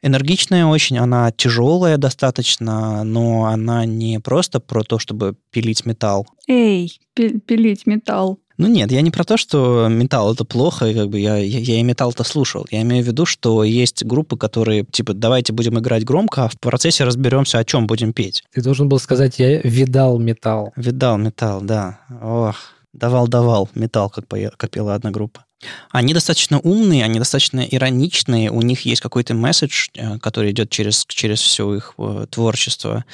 энергичная 0.00 0.64
очень, 0.64 0.96
она 0.96 1.30
тяжелая 1.32 1.98
достаточно, 1.98 3.04
но 3.04 3.44
она 3.44 3.84
не 3.84 4.20
просто 4.20 4.58
про 4.58 4.84
то, 4.84 4.98
чтобы 4.98 5.36
пилить 5.50 5.84
металл. 5.84 6.26
Эй, 6.48 6.98
пилить 7.14 7.86
металл. 7.86 8.40
Ну 8.62 8.68
нет, 8.68 8.92
я 8.92 9.00
не 9.00 9.10
про 9.10 9.24
то, 9.24 9.36
что 9.36 9.88
металл 9.90 10.34
это 10.34 10.44
плохо, 10.44 10.86
и 10.86 10.94
как 10.94 11.08
бы 11.08 11.18
я, 11.18 11.36
я, 11.36 11.58
я 11.58 11.80
и 11.80 11.82
металл-то 11.82 12.22
слушал. 12.22 12.64
Я 12.70 12.82
имею 12.82 13.02
в 13.02 13.08
виду, 13.08 13.26
что 13.26 13.64
есть 13.64 14.04
группы, 14.04 14.36
которые 14.36 14.84
типа 14.84 15.14
давайте 15.14 15.52
будем 15.52 15.80
играть 15.80 16.04
громко, 16.04 16.44
а 16.44 16.48
в 16.48 16.56
процессе 16.60 17.02
разберемся, 17.02 17.58
о 17.58 17.64
чем 17.64 17.88
будем 17.88 18.12
петь. 18.12 18.44
Ты 18.52 18.62
должен 18.62 18.88
был 18.88 19.00
сказать, 19.00 19.40
я 19.40 19.60
видал 19.62 20.20
металл. 20.20 20.72
Видал 20.76 21.18
металл, 21.18 21.60
да. 21.60 21.98
Ох, 22.22 22.54
давал-давал 22.92 23.68
металл, 23.74 24.10
как, 24.10 24.26
как 24.28 24.70
пела 24.70 24.94
одна 24.94 25.10
группа. 25.10 25.44
Они 25.90 26.14
достаточно 26.14 26.58
умные, 26.60 27.04
они 27.04 27.18
достаточно 27.18 27.60
ироничные, 27.60 28.50
у 28.50 28.62
них 28.62 28.82
есть 28.82 29.00
какой-то 29.00 29.34
месседж, 29.34 29.88
э, 29.94 30.18
который 30.18 30.50
идет 30.52 30.70
через, 30.70 31.04
через 31.06 31.40
все 31.40 31.74
их 31.74 31.94
э, 31.98 32.26
творчество. 32.30 33.04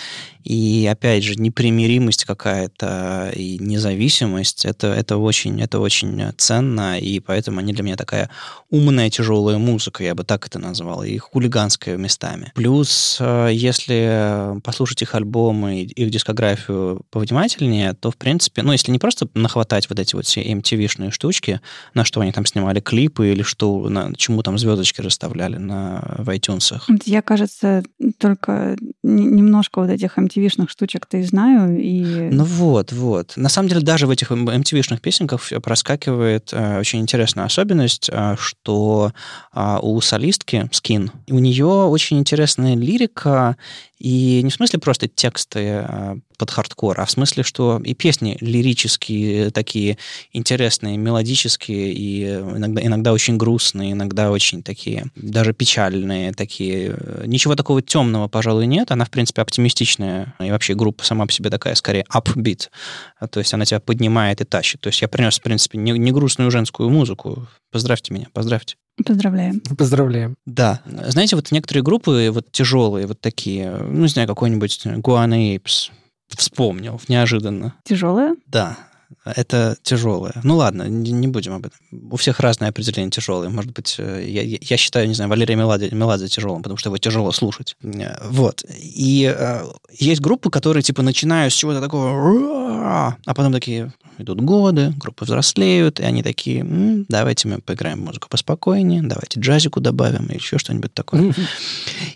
И, 0.45 0.89
опять 0.91 1.25
же, 1.25 1.35
непримиримость 1.35 2.25
какая-то 2.25 3.33
и 3.35 3.59
независимость, 3.59 4.65
это, 4.65 4.87
это, 4.87 5.19
очень, 5.19 5.61
это 5.61 5.79
очень 5.79 6.33
ценно, 6.39 6.99
и 6.99 7.21
поэтому 7.21 7.59
они 7.61 7.75
для 7.75 7.83
меня 7.83 7.97
такая 7.97 8.31
умная, 8.71 9.11
тяжелая 9.11 9.59
музыка, 9.59 10.05
я 10.05 10.15
бы 10.15 10.25
так 10.25 10.47
это 10.47 10.59
назвал, 10.59 11.03
и 11.03 11.19
хулиганская 11.19 11.99
местами. 11.99 12.53
Плюс, 12.55 13.19
э, 13.21 13.51
если 13.53 14.59
послушать 14.63 15.03
их 15.03 15.15
альбомы, 15.15 15.83
их 15.83 16.11
дискографию 16.11 17.03
повнимательнее, 17.11 17.93
то, 17.93 18.11
в 18.11 18.17
принципе, 18.17 18.63
ну, 18.63 18.73
если 18.73 18.91
не 18.91 18.99
просто 18.99 19.29
нахватать 19.35 19.89
вот 19.91 19.99
эти 19.99 20.15
вот 20.15 20.25
все 20.25 20.43
MTV-шные 20.43 21.11
штучки, 21.11 21.61
на 21.95 22.05
что 22.05 22.21
они 22.21 22.33
там 22.39 22.47
снимали 22.47 22.79
клипы 22.79 23.33
или 23.33 23.43
что, 23.43 23.89
на 23.89 24.15
чему 24.15 24.45
там 24.45 24.59
звездочки 24.59 25.01
расставляли 25.01 25.57
на, 25.57 26.05
в 26.19 26.29
iTunes. 26.29 26.81
Я, 27.05 27.21
кажется, 27.21 27.83
только 28.19 28.77
немножко 29.03 29.81
вот 29.81 29.91
этих 29.91 30.17
MTV-шных 30.17 30.69
штучек-то 30.69 31.17
и 31.17 31.25
знаю. 31.25 31.81
И... 31.81 32.31
Ну 32.31 32.45
вот, 32.45 32.93
вот. 32.93 33.33
На 33.35 33.49
самом 33.49 33.71
деле 33.71 33.81
даже 33.81 34.07
в 34.07 34.11
этих 34.11 34.31
MTV-шных 34.31 35.01
песенках 35.01 35.43
проскакивает 35.61 36.51
э, 36.53 36.79
очень 36.79 37.01
интересная 37.01 37.45
особенность, 37.45 38.09
э, 38.13 38.37
что 38.39 39.11
э, 39.53 39.79
у 39.83 40.01
солистки 40.01 40.69
Скин, 40.71 41.11
у 41.29 41.41
нее 41.41 41.67
очень 41.67 42.21
интересная 42.21 42.77
лирика, 42.77 43.57
и 43.99 44.43
не 44.43 44.51
в 44.51 44.55
смысле 44.55 44.79
просто 44.79 45.09
тексты 45.09 45.83
а, 45.83 46.19
под 46.37 46.51
хардкор, 46.51 47.01
а 47.01 47.05
в 47.05 47.11
смысле, 47.11 47.43
что 47.43 47.81
и 47.85 47.95
песни 47.95 48.37
лирические, 48.41 49.51
такие 49.51 49.99
интересные, 50.33 50.97
мелодические, 50.97 51.93
и 51.93 52.25
иногда, 52.25 52.83
иногда 52.85 53.13
очень 53.13 53.37
грустные, 53.37 53.93
иногда 53.93 54.31
очень 54.31 54.63
такие, 54.63 55.07
даже 55.17 55.53
печальные 55.53 56.33
такие. 56.33 56.97
Ничего 57.27 57.57
такого 57.57 57.83
темного, 57.83 58.29
пожалуй, 58.29 58.67
нет. 58.67 58.91
Она, 58.93 59.05
в 59.05 59.11
принципе, 59.11 59.43
оптимистичная. 59.43 60.35
И 60.41 60.51
вообще 60.51 60.75
группа 60.75 61.05
сама 61.05 61.27
по 61.27 61.33
себе 61.33 61.51
такая, 61.51 61.75
скорее, 61.75 62.05
upbeat. 62.15 62.69
То 63.31 63.41
есть 63.41 63.53
она 63.53 63.65
тебя 63.65 63.81
поднимает 63.81 64.41
и 64.41 64.45
тащит. 64.45 64.81
То 64.81 64.89
есть 64.89 65.03
я 65.03 65.09
принес, 65.09 65.39
в 65.39 65.43
принципе, 65.43 65.79
не, 65.79 65.93
не 65.93 66.13
грустную 66.13 66.51
женскую 66.51 66.89
музыку. 66.89 67.49
Поздравьте 67.73 68.15
меня, 68.15 68.29
поздравьте. 68.33 68.77
Поздравляем. 69.05 69.61
Поздравляем. 69.61 70.37
Да. 70.47 70.81
Знаете, 70.87 71.37
вот 71.37 71.51
некоторые 71.53 71.83
группы 71.83 72.31
вот 72.33 72.51
тяжелые, 72.51 73.07
вот 73.07 73.21
такие, 73.21 73.71
ну, 73.71 74.03
не 74.03 74.09
знаю, 74.09 74.29
какой-нибудь 74.29 74.87
Guana 74.87 75.57
Apes, 75.57 75.91
вспомнил 76.29 77.01
неожиданно. 77.09 77.75
Тяжелая? 77.85 78.37
Да. 78.47 78.77
Это 79.37 79.77
тяжелое. 79.83 80.35
Ну 80.43 80.57
ладно, 80.57 80.85
не, 80.85 81.13
не 81.13 81.29
будем 81.29 81.55
об 81.55 81.67
этом. 81.67 81.79
У 82.11 82.17
всех 82.17 82.41
разное 82.41 82.71
определение 82.71 83.11
тяжелое. 83.11 83.49
Может 83.49 83.73
быть, 83.73 83.97
э, 83.99 84.25
я, 84.27 84.43
я 84.43 84.77
считаю, 84.77 85.09
не 85.09 85.15
знаю, 85.15 85.31
Валерия 85.31 85.57
Меладзе, 85.57 85.91
Меладзе 85.91 86.29
тяжелым, 86.29 86.63
потому 86.63 86.77
что 86.79 86.89
его 86.89 86.99
тяжело 86.99 87.33
слушать. 87.33 87.77
Э, 87.83 88.17
вот. 88.29 88.65
И 88.71 89.33
э, 89.35 89.65
есть 89.99 90.21
группы, 90.21 90.51
которые 90.51 90.83
типа 90.83 91.03
начинают 91.03 91.53
с 91.53 91.57
чего-то 91.57 91.81
такого, 91.81 92.09
а 92.85 93.35
потом 93.35 93.53
такие, 93.53 93.93
идут 94.19 94.41
годы, 94.41 94.93
группы 94.97 95.25
взрослеют, 95.25 96.01
и 96.01 96.05
они 96.05 96.23
такие, 96.23 96.61
М, 96.61 97.07
давайте 97.09 97.49
мы 97.49 97.61
поиграем 97.61 98.01
музыку 98.01 98.29
поспокойнее, 98.29 99.03
давайте 99.03 99.41
джазику 99.41 99.81
добавим 99.81 100.27
или 100.27 100.37
еще 100.37 100.59
что-нибудь 100.59 100.93
такое. 100.93 101.35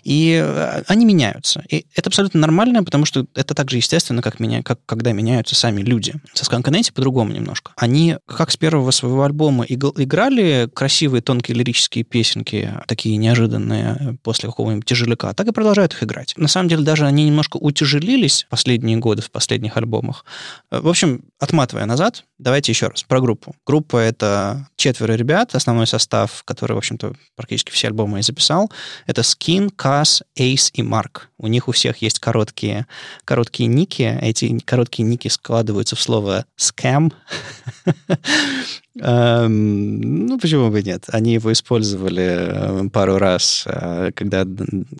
И 0.03 0.41
э, 0.43 0.83
они 0.87 1.05
меняются. 1.05 1.63
И 1.69 1.85
это 1.95 2.09
абсолютно 2.09 2.39
нормально, 2.39 2.83
потому 2.83 3.05
что 3.05 3.25
это 3.35 3.53
так 3.53 3.69
же 3.69 3.77
естественно, 3.77 4.21
как, 4.21 4.39
меня, 4.39 4.63
как 4.63 4.79
когда 4.85 5.11
меняются 5.11 5.55
сами 5.55 5.81
люди. 5.81 6.13
Со 6.33 6.45
Сканконетти 6.45 6.91
по-другому 7.03 7.33
немножко. 7.33 7.73
Они 7.75 8.17
как 8.25 8.49
с 8.49 8.55
первого 8.55 8.91
своего 8.91 9.23
альбома 9.23 9.65
играли 9.65 10.69
красивые, 10.73 11.21
тонкие 11.21 11.57
лирические 11.57 12.05
песенки, 12.05 12.71
такие 12.87 13.17
неожиданные 13.17 14.17
после 14.23 14.47
какого-нибудь 14.47 14.85
тяжеляка, 14.85 15.33
так 15.33 15.47
и 15.47 15.51
продолжают 15.51 15.93
их 15.93 16.03
играть. 16.03 16.33
На 16.37 16.47
самом 16.47 16.69
деле 16.69 16.83
даже 16.83 17.05
они 17.05 17.25
немножко 17.25 17.57
утяжелились 17.57 18.45
последние 18.49 18.95
годы 18.97 19.21
в 19.21 19.31
последних 19.31 19.75
альбомах. 19.75 20.23
Э, 20.71 20.79
в 20.79 20.87
общем, 20.87 21.25
отматывая 21.39 21.85
назад, 21.85 22.23
давайте 22.39 22.71
еще 22.71 22.87
раз 22.87 23.03
про 23.03 23.19
группу. 23.19 23.53
Группа— 23.65 23.97
это 23.97 24.69
четверо 24.77 25.13
ребят, 25.13 25.55
основной 25.55 25.87
состав, 25.87 26.43
который, 26.45 26.73
в 26.73 26.77
общем-то, 26.77 27.13
практически 27.35 27.71
все 27.71 27.87
альбомы 27.87 28.19
я 28.19 28.23
записал. 28.23 28.71
Это 29.07 29.21
Skin, 29.21 29.73
Cass, 29.75 30.21
Ace 30.39 30.71
и 30.73 30.81
Mark. 30.81 31.23
У 31.37 31.47
них 31.47 31.67
у 31.67 31.73
всех 31.73 31.97
есть 31.97 32.19
короткие, 32.19 32.87
короткие 33.25 33.67
ники. 33.67 34.17
Эти 34.21 34.57
короткие 34.59 35.05
ники 35.05 35.27
складываются 35.27 35.97
в 35.97 36.01
слово 36.01 36.45
«scam». 36.57 36.92
Sam. 36.93 37.09
ну, 38.95 40.37
почему 40.39 40.69
бы 40.69 40.83
нет? 40.83 41.05
Они 41.07 41.33
его 41.33 41.51
использовали 41.51 42.85
э, 42.85 42.89
пару 42.89 43.17
раз, 43.17 43.63
э, 43.65 44.11
когда 44.13 44.45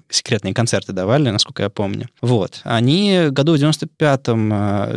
секретные 0.10 0.53
концерты 0.56 0.93
давали, 0.93 1.29
насколько 1.29 1.62
я 1.62 1.69
помню. 1.69 2.10
Вот. 2.21 2.62
Они 2.63 3.27
году 3.29 3.56
в 3.56 3.62
95-м, 3.62 4.53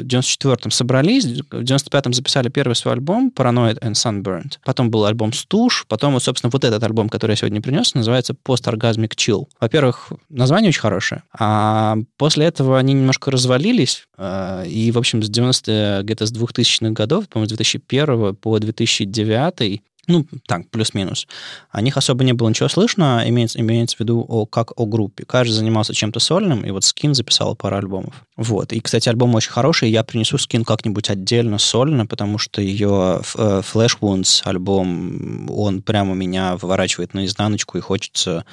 94-м 0.06 0.68
э, 0.68 0.70
собрались, 0.70 1.26
в 1.26 1.60
95-м 1.60 2.14
записали 2.14 2.48
первый 2.48 2.74
свой 2.74 2.94
альбом 2.94 3.30
Paranoid 3.36 3.80
and 3.80 3.92
Sunburned. 3.92 4.58
Потом 4.64 4.90
был 4.90 5.04
альбом 5.04 5.34
Стуш, 5.34 5.84
потом, 5.88 6.14
вот, 6.14 6.22
собственно, 6.22 6.50
вот 6.50 6.64
этот 6.64 6.82
альбом, 6.82 7.10
который 7.10 7.32
я 7.32 7.36
сегодня 7.36 7.60
принес, 7.60 7.94
называется 7.94 8.32
Post 8.32 8.72
Orgasmic 8.72 9.14
Chill. 9.14 9.46
Во-первых, 9.60 10.10
название 10.30 10.70
очень 10.70 10.80
хорошее, 10.80 11.22
а 11.38 11.98
после 12.16 12.46
этого 12.46 12.78
они 12.78 12.94
немножко 12.94 13.30
развалились, 13.30 14.08
и, 14.18 14.90
в 14.94 14.98
общем, 14.98 15.22
с 15.22 15.28
90 15.28 16.00
где-то 16.04 16.24
с 16.24 16.32
2000-х 16.32 16.92
годов, 16.92 17.28
по-моему, 17.28 17.46
с 17.46 17.52
2001 17.52 18.36
по 18.36 18.58
2000 18.58 18.85
2009 18.86 19.82
ну, 20.08 20.24
так, 20.46 20.68
плюс-минус. 20.70 21.26
О 21.70 21.80
них 21.80 21.96
особо 21.96 22.22
не 22.22 22.32
было 22.32 22.48
ничего 22.48 22.68
слышно, 22.68 23.24
имеется, 23.26 23.58
имеется 23.58 23.96
в 23.96 24.00
виду 24.00 24.24
о, 24.28 24.46
как 24.46 24.72
о 24.78 24.86
группе. 24.86 25.24
Каждый 25.24 25.52
занимался 25.52 25.94
чем-то 25.94 26.20
сольным, 26.20 26.64
и 26.64 26.70
вот 26.70 26.84
Скин 26.84 27.14
записал 27.14 27.56
пару 27.56 27.76
альбомов. 27.76 28.24
Вот. 28.36 28.72
И, 28.72 28.80
кстати, 28.80 29.08
альбом 29.08 29.34
очень 29.34 29.50
хороший, 29.50 29.90
я 29.90 30.04
принесу 30.04 30.38
Скин 30.38 30.64
как-нибудь 30.64 31.10
отдельно, 31.10 31.58
сольно, 31.58 32.06
потому 32.06 32.38
что 32.38 32.62
ее 32.62 33.20
э, 33.36 33.62
Flash 33.62 33.98
Wounds 34.00 34.42
альбом, 34.44 35.50
он 35.50 35.82
прямо 35.82 36.14
меня 36.14 36.56
выворачивает 36.56 37.12
наизнаночку, 37.12 37.76
и 37.76 37.80
хочется, 37.80 38.44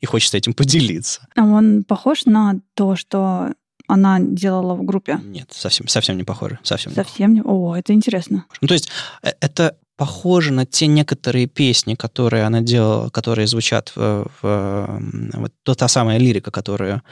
и 0.00 0.06
хочется 0.06 0.36
этим 0.36 0.52
поделиться. 0.54 1.20
А 1.36 1.42
он 1.42 1.84
похож 1.84 2.24
на 2.24 2.60
то, 2.74 2.96
что 2.96 3.52
она 3.88 4.20
делала 4.20 4.74
в 4.74 4.84
группе? 4.84 5.18
Нет, 5.24 5.48
совсем, 5.50 5.88
совсем 5.88 6.16
не 6.16 6.24
похоже. 6.24 6.58
Совсем, 6.62 6.92
совсем 6.92 7.34
не 7.34 7.42
О, 7.42 7.74
это 7.74 7.92
интересно. 7.92 8.44
Ну, 8.60 8.68
то 8.68 8.74
есть 8.74 8.88
э, 9.22 9.30
это 9.40 9.76
похоже 9.98 10.52
на 10.52 10.64
те 10.64 10.86
некоторые 10.86 11.48
песни, 11.48 11.96
которые 11.96 12.44
она 12.44 12.60
делала, 12.60 13.10
которые 13.10 13.48
звучат 13.48 13.92
в, 13.96 14.30
в 14.40 15.00
вот 15.34 15.52
та, 15.64 15.74
та 15.74 15.88
самая 15.88 16.18
лирика, 16.18 16.52
которую 16.52 17.02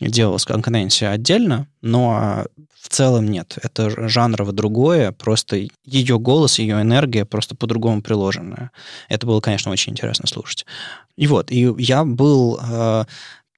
делала 0.00 0.38
Сканк 0.38 0.68
Нэнси 0.68 1.04
отдельно, 1.04 1.68
но 1.82 2.46
в 2.80 2.88
целом 2.88 3.28
нет. 3.28 3.58
Это 3.62 4.08
жанрово 4.08 4.52
другое, 4.52 5.12
просто 5.12 5.68
ее 5.84 6.18
голос, 6.18 6.58
ее 6.58 6.80
энергия 6.80 7.26
просто 7.26 7.54
по-другому 7.54 8.00
приложенная. 8.00 8.70
Это 9.10 9.26
было, 9.26 9.42
конечно, 9.42 9.70
очень 9.70 9.92
интересно 9.92 10.26
слушать. 10.26 10.64
И 11.16 11.26
вот, 11.26 11.52
и 11.52 11.74
я 11.76 12.04
был 12.04 12.58
э, 12.62 13.04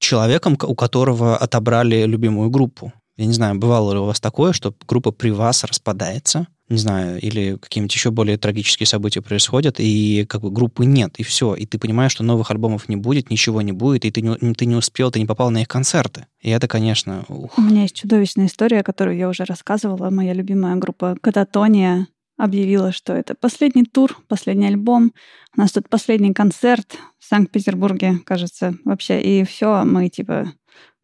человеком, 0.02 0.58
у 0.60 0.74
которого 0.74 1.36
отобрали 1.36 2.04
любимую 2.04 2.50
группу. 2.50 2.92
Я 3.16 3.26
не 3.26 3.32
знаю, 3.32 3.58
бывало 3.58 3.92
ли 3.92 3.98
у 3.98 4.04
вас 4.04 4.20
такое, 4.20 4.52
что 4.52 4.74
группа 4.86 5.12
при 5.12 5.30
вас 5.30 5.64
распадается, 5.64 6.46
не 6.68 6.78
знаю, 6.78 7.20
или 7.20 7.58
какие-нибудь 7.60 7.94
еще 7.94 8.10
более 8.10 8.38
трагические 8.38 8.86
события 8.86 9.20
происходят, 9.20 9.76
и 9.78 10.24
как 10.26 10.40
бы 10.40 10.50
группы 10.50 10.86
нет, 10.86 11.14
и 11.18 11.22
все. 11.22 11.54
И 11.54 11.66
ты 11.66 11.78
понимаешь, 11.78 12.12
что 12.12 12.24
новых 12.24 12.50
альбомов 12.50 12.88
не 12.88 12.96
будет, 12.96 13.30
ничего 13.30 13.60
не 13.60 13.72
будет, 13.72 14.06
и 14.06 14.10
ты 14.10 14.22
не, 14.22 14.54
ты 14.54 14.64
не 14.64 14.76
успел, 14.76 15.10
ты 15.10 15.20
не 15.20 15.26
попал 15.26 15.50
на 15.50 15.60
их 15.60 15.68
концерты. 15.68 16.26
И 16.40 16.48
это, 16.48 16.66
конечно... 16.68 17.24
Ух. 17.28 17.58
У 17.58 17.60
меня 17.60 17.82
есть 17.82 17.94
чудовищная 17.96 18.46
история, 18.46 18.82
которую 18.82 19.18
я 19.18 19.28
уже 19.28 19.44
рассказывала. 19.44 20.08
Моя 20.08 20.32
любимая 20.32 20.76
группа 20.76 21.16
Кататония 21.20 22.06
объявила, 22.42 22.90
что 22.90 23.12
это 23.12 23.36
последний 23.36 23.84
тур, 23.84 24.18
последний 24.26 24.66
альбом. 24.66 25.12
У 25.56 25.60
нас 25.60 25.70
тут 25.70 25.88
последний 25.88 26.34
концерт 26.34 26.98
в 27.20 27.24
Санкт-Петербурге, 27.24 28.18
кажется, 28.26 28.74
вообще. 28.84 29.22
И 29.22 29.44
все, 29.44 29.84
мы 29.84 30.08
типа 30.08 30.52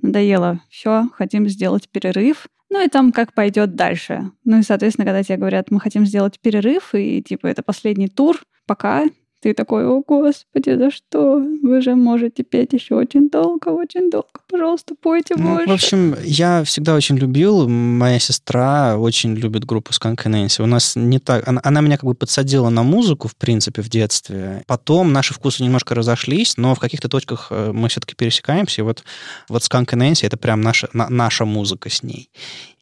надоело, 0.02 0.60
все, 0.68 1.08
хотим 1.14 1.48
сделать 1.48 1.88
перерыв. 1.88 2.48
Ну 2.70 2.84
и 2.84 2.88
там 2.88 3.12
как 3.12 3.34
пойдет 3.34 3.76
дальше. 3.76 4.32
Ну 4.44 4.58
и, 4.58 4.62
соответственно, 4.62 5.06
когда 5.06 5.22
тебе 5.22 5.38
говорят, 5.38 5.70
мы 5.70 5.78
хотим 5.78 6.04
сделать 6.06 6.40
перерыв, 6.40 6.92
и 6.94 7.22
типа 7.22 7.46
это 7.46 7.62
последний 7.62 8.08
тур, 8.08 8.40
пока 8.66 9.04
ты 9.40 9.54
такой, 9.54 9.86
о 9.86 10.02
господи, 10.06 10.76
за 10.76 10.90
что? 10.90 11.42
Вы 11.62 11.80
же 11.80 11.94
можете 11.94 12.42
петь 12.42 12.72
еще 12.72 12.96
очень 12.96 13.28
долго, 13.28 13.68
очень 13.68 14.10
долго. 14.10 14.28
Пожалуйста, 14.48 14.94
пойте 15.00 15.34
ну, 15.36 15.54
больше. 15.54 15.68
В 15.68 15.72
общем, 15.72 16.16
я 16.24 16.64
всегда 16.64 16.94
очень 16.94 17.16
любил. 17.16 17.68
Моя 17.68 18.18
сестра 18.18 18.98
очень 18.98 19.34
любит 19.34 19.64
группу 19.64 19.92
Skunk 19.92 20.24
Nancy. 20.26 20.62
У 20.62 20.66
нас 20.66 20.96
не 20.96 21.18
так... 21.18 21.46
Она, 21.46 21.60
она 21.62 21.80
меня 21.80 21.96
как 21.96 22.04
бы 22.04 22.14
подсадила 22.14 22.68
на 22.68 22.82
музыку, 22.82 23.28
в 23.28 23.36
принципе, 23.36 23.82
в 23.82 23.88
детстве. 23.88 24.64
Потом 24.66 25.12
наши 25.12 25.34
вкусы 25.34 25.62
немножко 25.62 25.94
разошлись, 25.94 26.56
но 26.56 26.74
в 26.74 26.80
каких-то 26.80 27.08
точках 27.08 27.48
э, 27.50 27.70
мы 27.72 27.88
все-таки 27.88 28.14
пересекаемся. 28.16 28.80
И 28.80 28.84
вот, 28.84 29.04
вот 29.48 29.62
Skunk 29.62 29.94
Nancy— 29.94 30.20
это 30.26 30.36
прям 30.36 30.60
наша, 30.60 30.88
на, 30.92 31.08
наша 31.08 31.44
музыка 31.44 31.90
с 31.90 32.02
ней. 32.02 32.30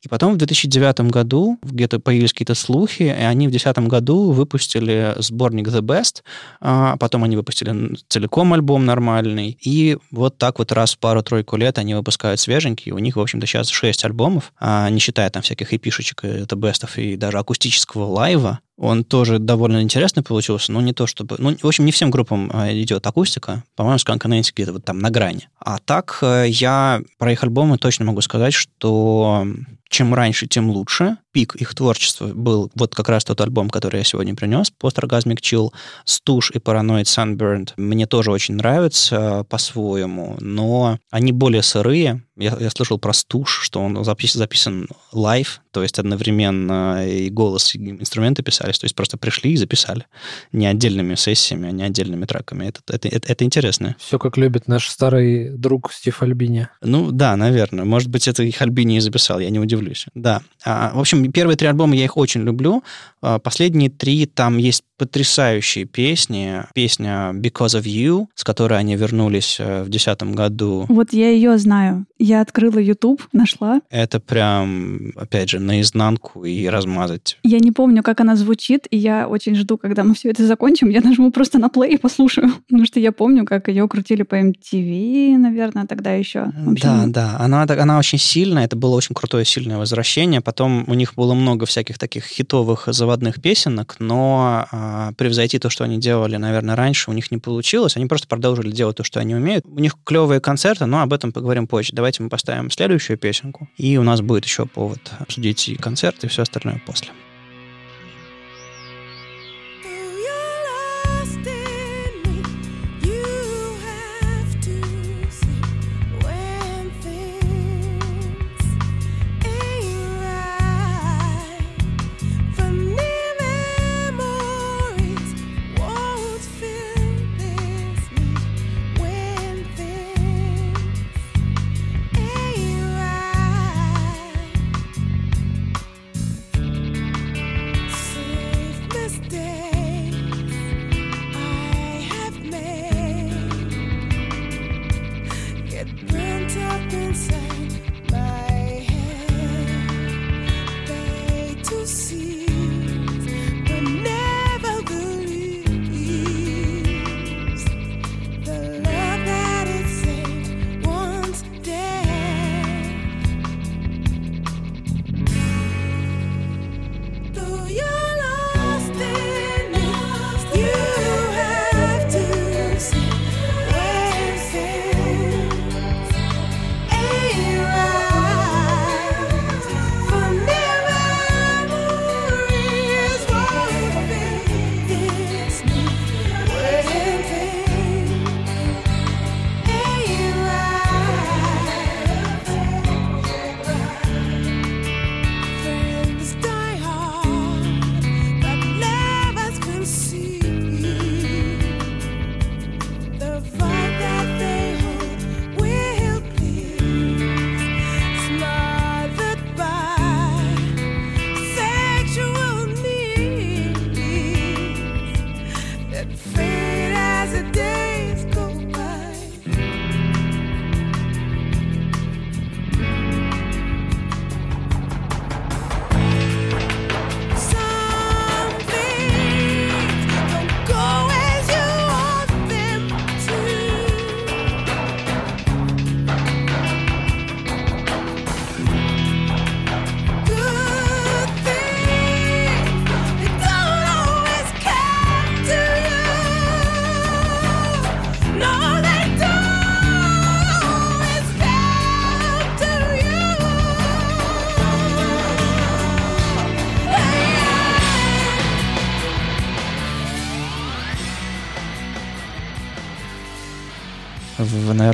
И 0.02 0.08
потом 0.08 0.34
в 0.34 0.36
2009 0.36 1.00
году 1.10 1.58
где-то 1.62 1.98
появились 1.98 2.32
какие-то 2.32 2.54
слухи, 2.54 3.02
и 3.02 3.08
они 3.08 3.48
в 3.48 3.50
2010 3.50 3.88
году 3.88 4.30
выпустили 4.32 5.14
сборник 5.18 5.68
The 5.68 5.80
Best, 5.80 6.22
а 6.60 6.96
потом 6.96 7.24
они 7.24 7.36
выпустили 7.36 7.96
целиком 8.08 8.52
альбом 8.52 8.84
нормальный, 8.84 9.58
и 9.60 9.96
вот 10.10 10.38
так 10.38 10.58
вот 10.58 10.72
раз 10.72 10.94
в 10.94 10.98
пару-тройку 10.98 11.56
лет 11.56 11.78
они 11.78 11.94
выпускают 11.94 12.40
свеженькие, 12.40 12.94
у 12.94 12.98
них, 12.98 13.16
в 13.16 13.20
общем-то, 13.20 13.46
сейчас 13.46 13.68
6 13.68 14.04
альбомов, 14.04 14.52
а, 14.58 14.88
не 14.90 15.00
считая 15.00 15.30
там 15.30 15.42
всяких 15.42 15.72
эпишечек, 15.72 16.24
это 16.24 16.56
бестов 16.56 16.98
и 16.98 17.16
даже 17.16 17.38
акустического 17.38 18.04
лайва, 18.04 18.60
он 18.76 19.04
тоже 19.04 19.38
довольно 19.38 19.82
интересный 19.82 20.22
получился, 20.22 20.72
но 20.72 20.80
не 20.80 20.92
то 20.92 21.06
чтобы... 21.06 21.36
Ну, 21.38 21.56
в 21.56 21.66
общем, 21.66 21.84
не 21.86 21.92
всем 21.92 22.10
группам 22.10 22.50
а, 22.52 22.70
идет 22.72 23.06
акустика. 23.06 23.64
По-моему, 23.74 23.98
Skunk 23.98 24.18
Nancy 24.26 24.52
где-то 24.54 24.74
вот 24.74 24.84
там 24.84 24.98
на 24.98 25.10
грани. 25.10 25.48
А 25.58 25.78
так 25.78 26.18
э, 26.20 26.46
я 26.48 27.00
про 27.18 27.32
их 27.32 27.42
альбомы 27.42 27.78
точно 27.78 28.04
могу 28.04 28.20
сказать, 28.20 28.52
что 28.52 29.46
чем 29.88 30.14
раньше, 30.14 30.46
тем 30.46 30.70
лучше. 30.70 31.16
Пик 31.36 31.54
их 31.56 31.74
творчества 31.74 32.28
был 32.28 32.70
вот 32.74 32.94
как 32.94 33.10
раз 33.10 33.24
тот 33.24 33.40
альбом, 33.42 33.68
который 33.68 33.98
я 33.98 34.04
сегодня 34.04 34.34
принес, 34.34 34.72
Post-Orgasmic 34.82 35.40
Chill, 35.40 35.70
Stoosh 36.06 36.50
и 36.52 36.58
Paranoid 36.58 37.04
Sunburned. 37.04 37.72
Мне 37.76 38.06
тоже 38.06 38.30
очень 38.30 38.54
нравится 38.54 39.44
по-своему, 39.50 40.38
но 40.40 40.98
они 41.10 41.32
более 41.32 41.62
сырые. 41.62 42.22
Я, 42.38 42.56
я 42.58 42.70
слышал 42.70 42.98
про 42.98 43.12
Stoosh, 43.12 43.60
что 43.62 43.80
он 43.80 44.02
запис, 44.04 44.32
записан 44.32 44.88
live, 45.12 45.60
то 45.72 45.82
есть 45.82 45.98
одновременно 45.98 47.06
и 47.06 47.28
голос, 47.30 47.74
и 47.74 47.78
инструменты 47.78 48.42
писались, 48.42 48.78
то 48.78 48.84
есть 48.84 48.94
просто 48.94 49.18
пришли 49.18 49.52
и 49.52 49.56
записали. 49.56 50.06
Не 50.52 50.66
отдельными 50.66 51.14
сессиями, 51.16 51.68
а 51.68 51.72
не 51.72 51.82
отдельными 51.82 52.24
треками. 52.24 52.66
Это, 52.66 52.80
это, 52.88 53.08
это, 53.08 53.32
это 53.32 53.44
интересно. 53.44 53.96
Все 53.98 54.18
как 54.18 54.36
любит 54.36 54.68
наш 54.68 54.88
старый 54.88 55.50
друг 55.50 55.92
Стив 55.92 56.22
Альбини. 56.22 56.68
Ну 56.82 57.10
да, 57.10 57.36
наверное. 57.36 57.84
Может 57.84 58.08
быть, 58.08 58.28
это 58.28 58.42
их 58.42 58.60
Альбини 58.60 58.96
и 58.96 59.00
записал, 59.00 59.38
я 59.38 59.50
не 59.50 59.58
удивлюсь 59.58 59.76
удивлюсь. 59.76 60.06
Да. 60.14 60.42
А, 60.64 60.92
в 60.94 61.00
общем, 61.00 61.25
первые 61.28 61.56
три 61.56 61.68
альбома 61.68 61.94
я 61.94 62.04
их 62.04 62.16
очень 62.16 62.42
люблю. 62.42 62.82
А, 63.22 63.38
последние 63.38 63.90
три 63.90 64.26
там 64.26 64.58
есть 64.58 64.84
потрясающие 64.96 65.84
песни. 65.84 66.62
Песня 66.74 67.32
Because 67.34 67.78
of 67.78 67.82
You, 67.82 68.26
с 68.34 68.44
которой 68.44 68.78
они 68.78 68.96
вернулись 68.96 69.56
э, 69.58 69.82
в 69.82 69.88
2010 69.88 70.34
году. 70.34 70.86
Вот 70.88 71.12
я 71.12 71.30
ее 71.30 71.58
знаю. 71.58 72.06
Я 72.18 72.40
открыла 72.40 72.78
YouTube, 72.78 73.22
нашла. 73.32 73.80
Это 73.90 74.20
прям, 74.20 75.12
опять 75.16 75.50
же, 75.50 75.58
наизнанку 75.58 76.44
и 76.44 76.66
размазать. 76.66 77.38
Я 77.42 77.58
не 77.58 77.72
помню, 77.72 78.02
как 78.02 78.20
она 78.20 78.36
звучит, 78.36 78.86
и 78.90 78.96
я 78.96 79.28
очень 79.28 79.54
жду, 79.54 79.76
когда 79.76 80.02
мы 80.02 80.14
все 80.14 80.30
это 80.30 80.46
закончим. 80.46 80.88
Я 80.88 81.00
нажму 81.02 81.30
просто 81.30 81.58
на 81.58 81.68
плей 81.68 81.94
и 81.94 81.98
послушаю. 81.98 82.52
Потому 82.68 82.86
что 82.86 83.00
я 83.00 83.12
помню, 83.12 83.44
как 83.44 83.68
ее 83.68 83.86
крутили 83.88 84.22
по 84.22 84.40
MTV, 84.40 85.36
наверное, 85.36 85.86
тогда 85.86 86.12
еще. 86.12 86.52
Да, 86.54 87.04
да. 87.06 87.36
Она, 87.38 87.62
она 87.68 87.98
очень 87.98 88.18
сильная. 88.18 88.64
Это 88.64 88.76
было 88.76 88.94
очень 88.94 89.14
крутое, 89.14 89.44
сильное 89.44 89.76
возвращение. 89.76 90.40
Потом 90.40 90.84
у 90.86 90.94
них 90.94 91.15
было 91.16 91.34
много 91.34 91.66
всяких 91.66 91.98
таких 91.98 92.24
хитовых 92.26 92.84
заводных 92.86 93.40
песенок, 93.40 93.96
но 93.98 94.66
а, 94.70 95.12
превзойти 95.16 95.58
то, 95.58 95.70
что 95.70 95.84
они 95.84 95.98
делали, 95.98 96.36
наверное, 96.36 96.76
раньше, 96.76 97.10
у 97.10 97.14
них 97.14 97.30
не 97.30 97.38
получилось. 97.38 97.96
Они 97.96 98.06
просто 98.06 98.28
продолжили 98.28 98.70
делать 98.70 98.96
то, 98.96 99.04
что 99.04 99.18
они 99.20 99.34
умеют. 99.34 99.64
У 99.66 99.80
них 99.80 99.96
клевые 100.04 100.40
концерты, 100.40 100.86
но 100.86 101.00
об 101.00 101.12
этом 101.12 101.32
поговорим 101.32 101.66
позже. 101.66 101.90
Давайте 101.92 102.22
мы 102.22 102.28
поставим 102.28 102.70
следующую 102.70 103.18
песенку, 103.18 103.68
и 103.76 103.96
у 103.96 104.02
нас 104.02 104.20
будет 104.20 104.44
еще 104.44 104.66
повод 104.66 105.00
обсудить 105.18 105.68
и 105.68 105.76
концерт, 105.76 106.22
и 106.22 106.28
все 106.28 106.42
остальное 106.42 106.80
после. 106.86 107.10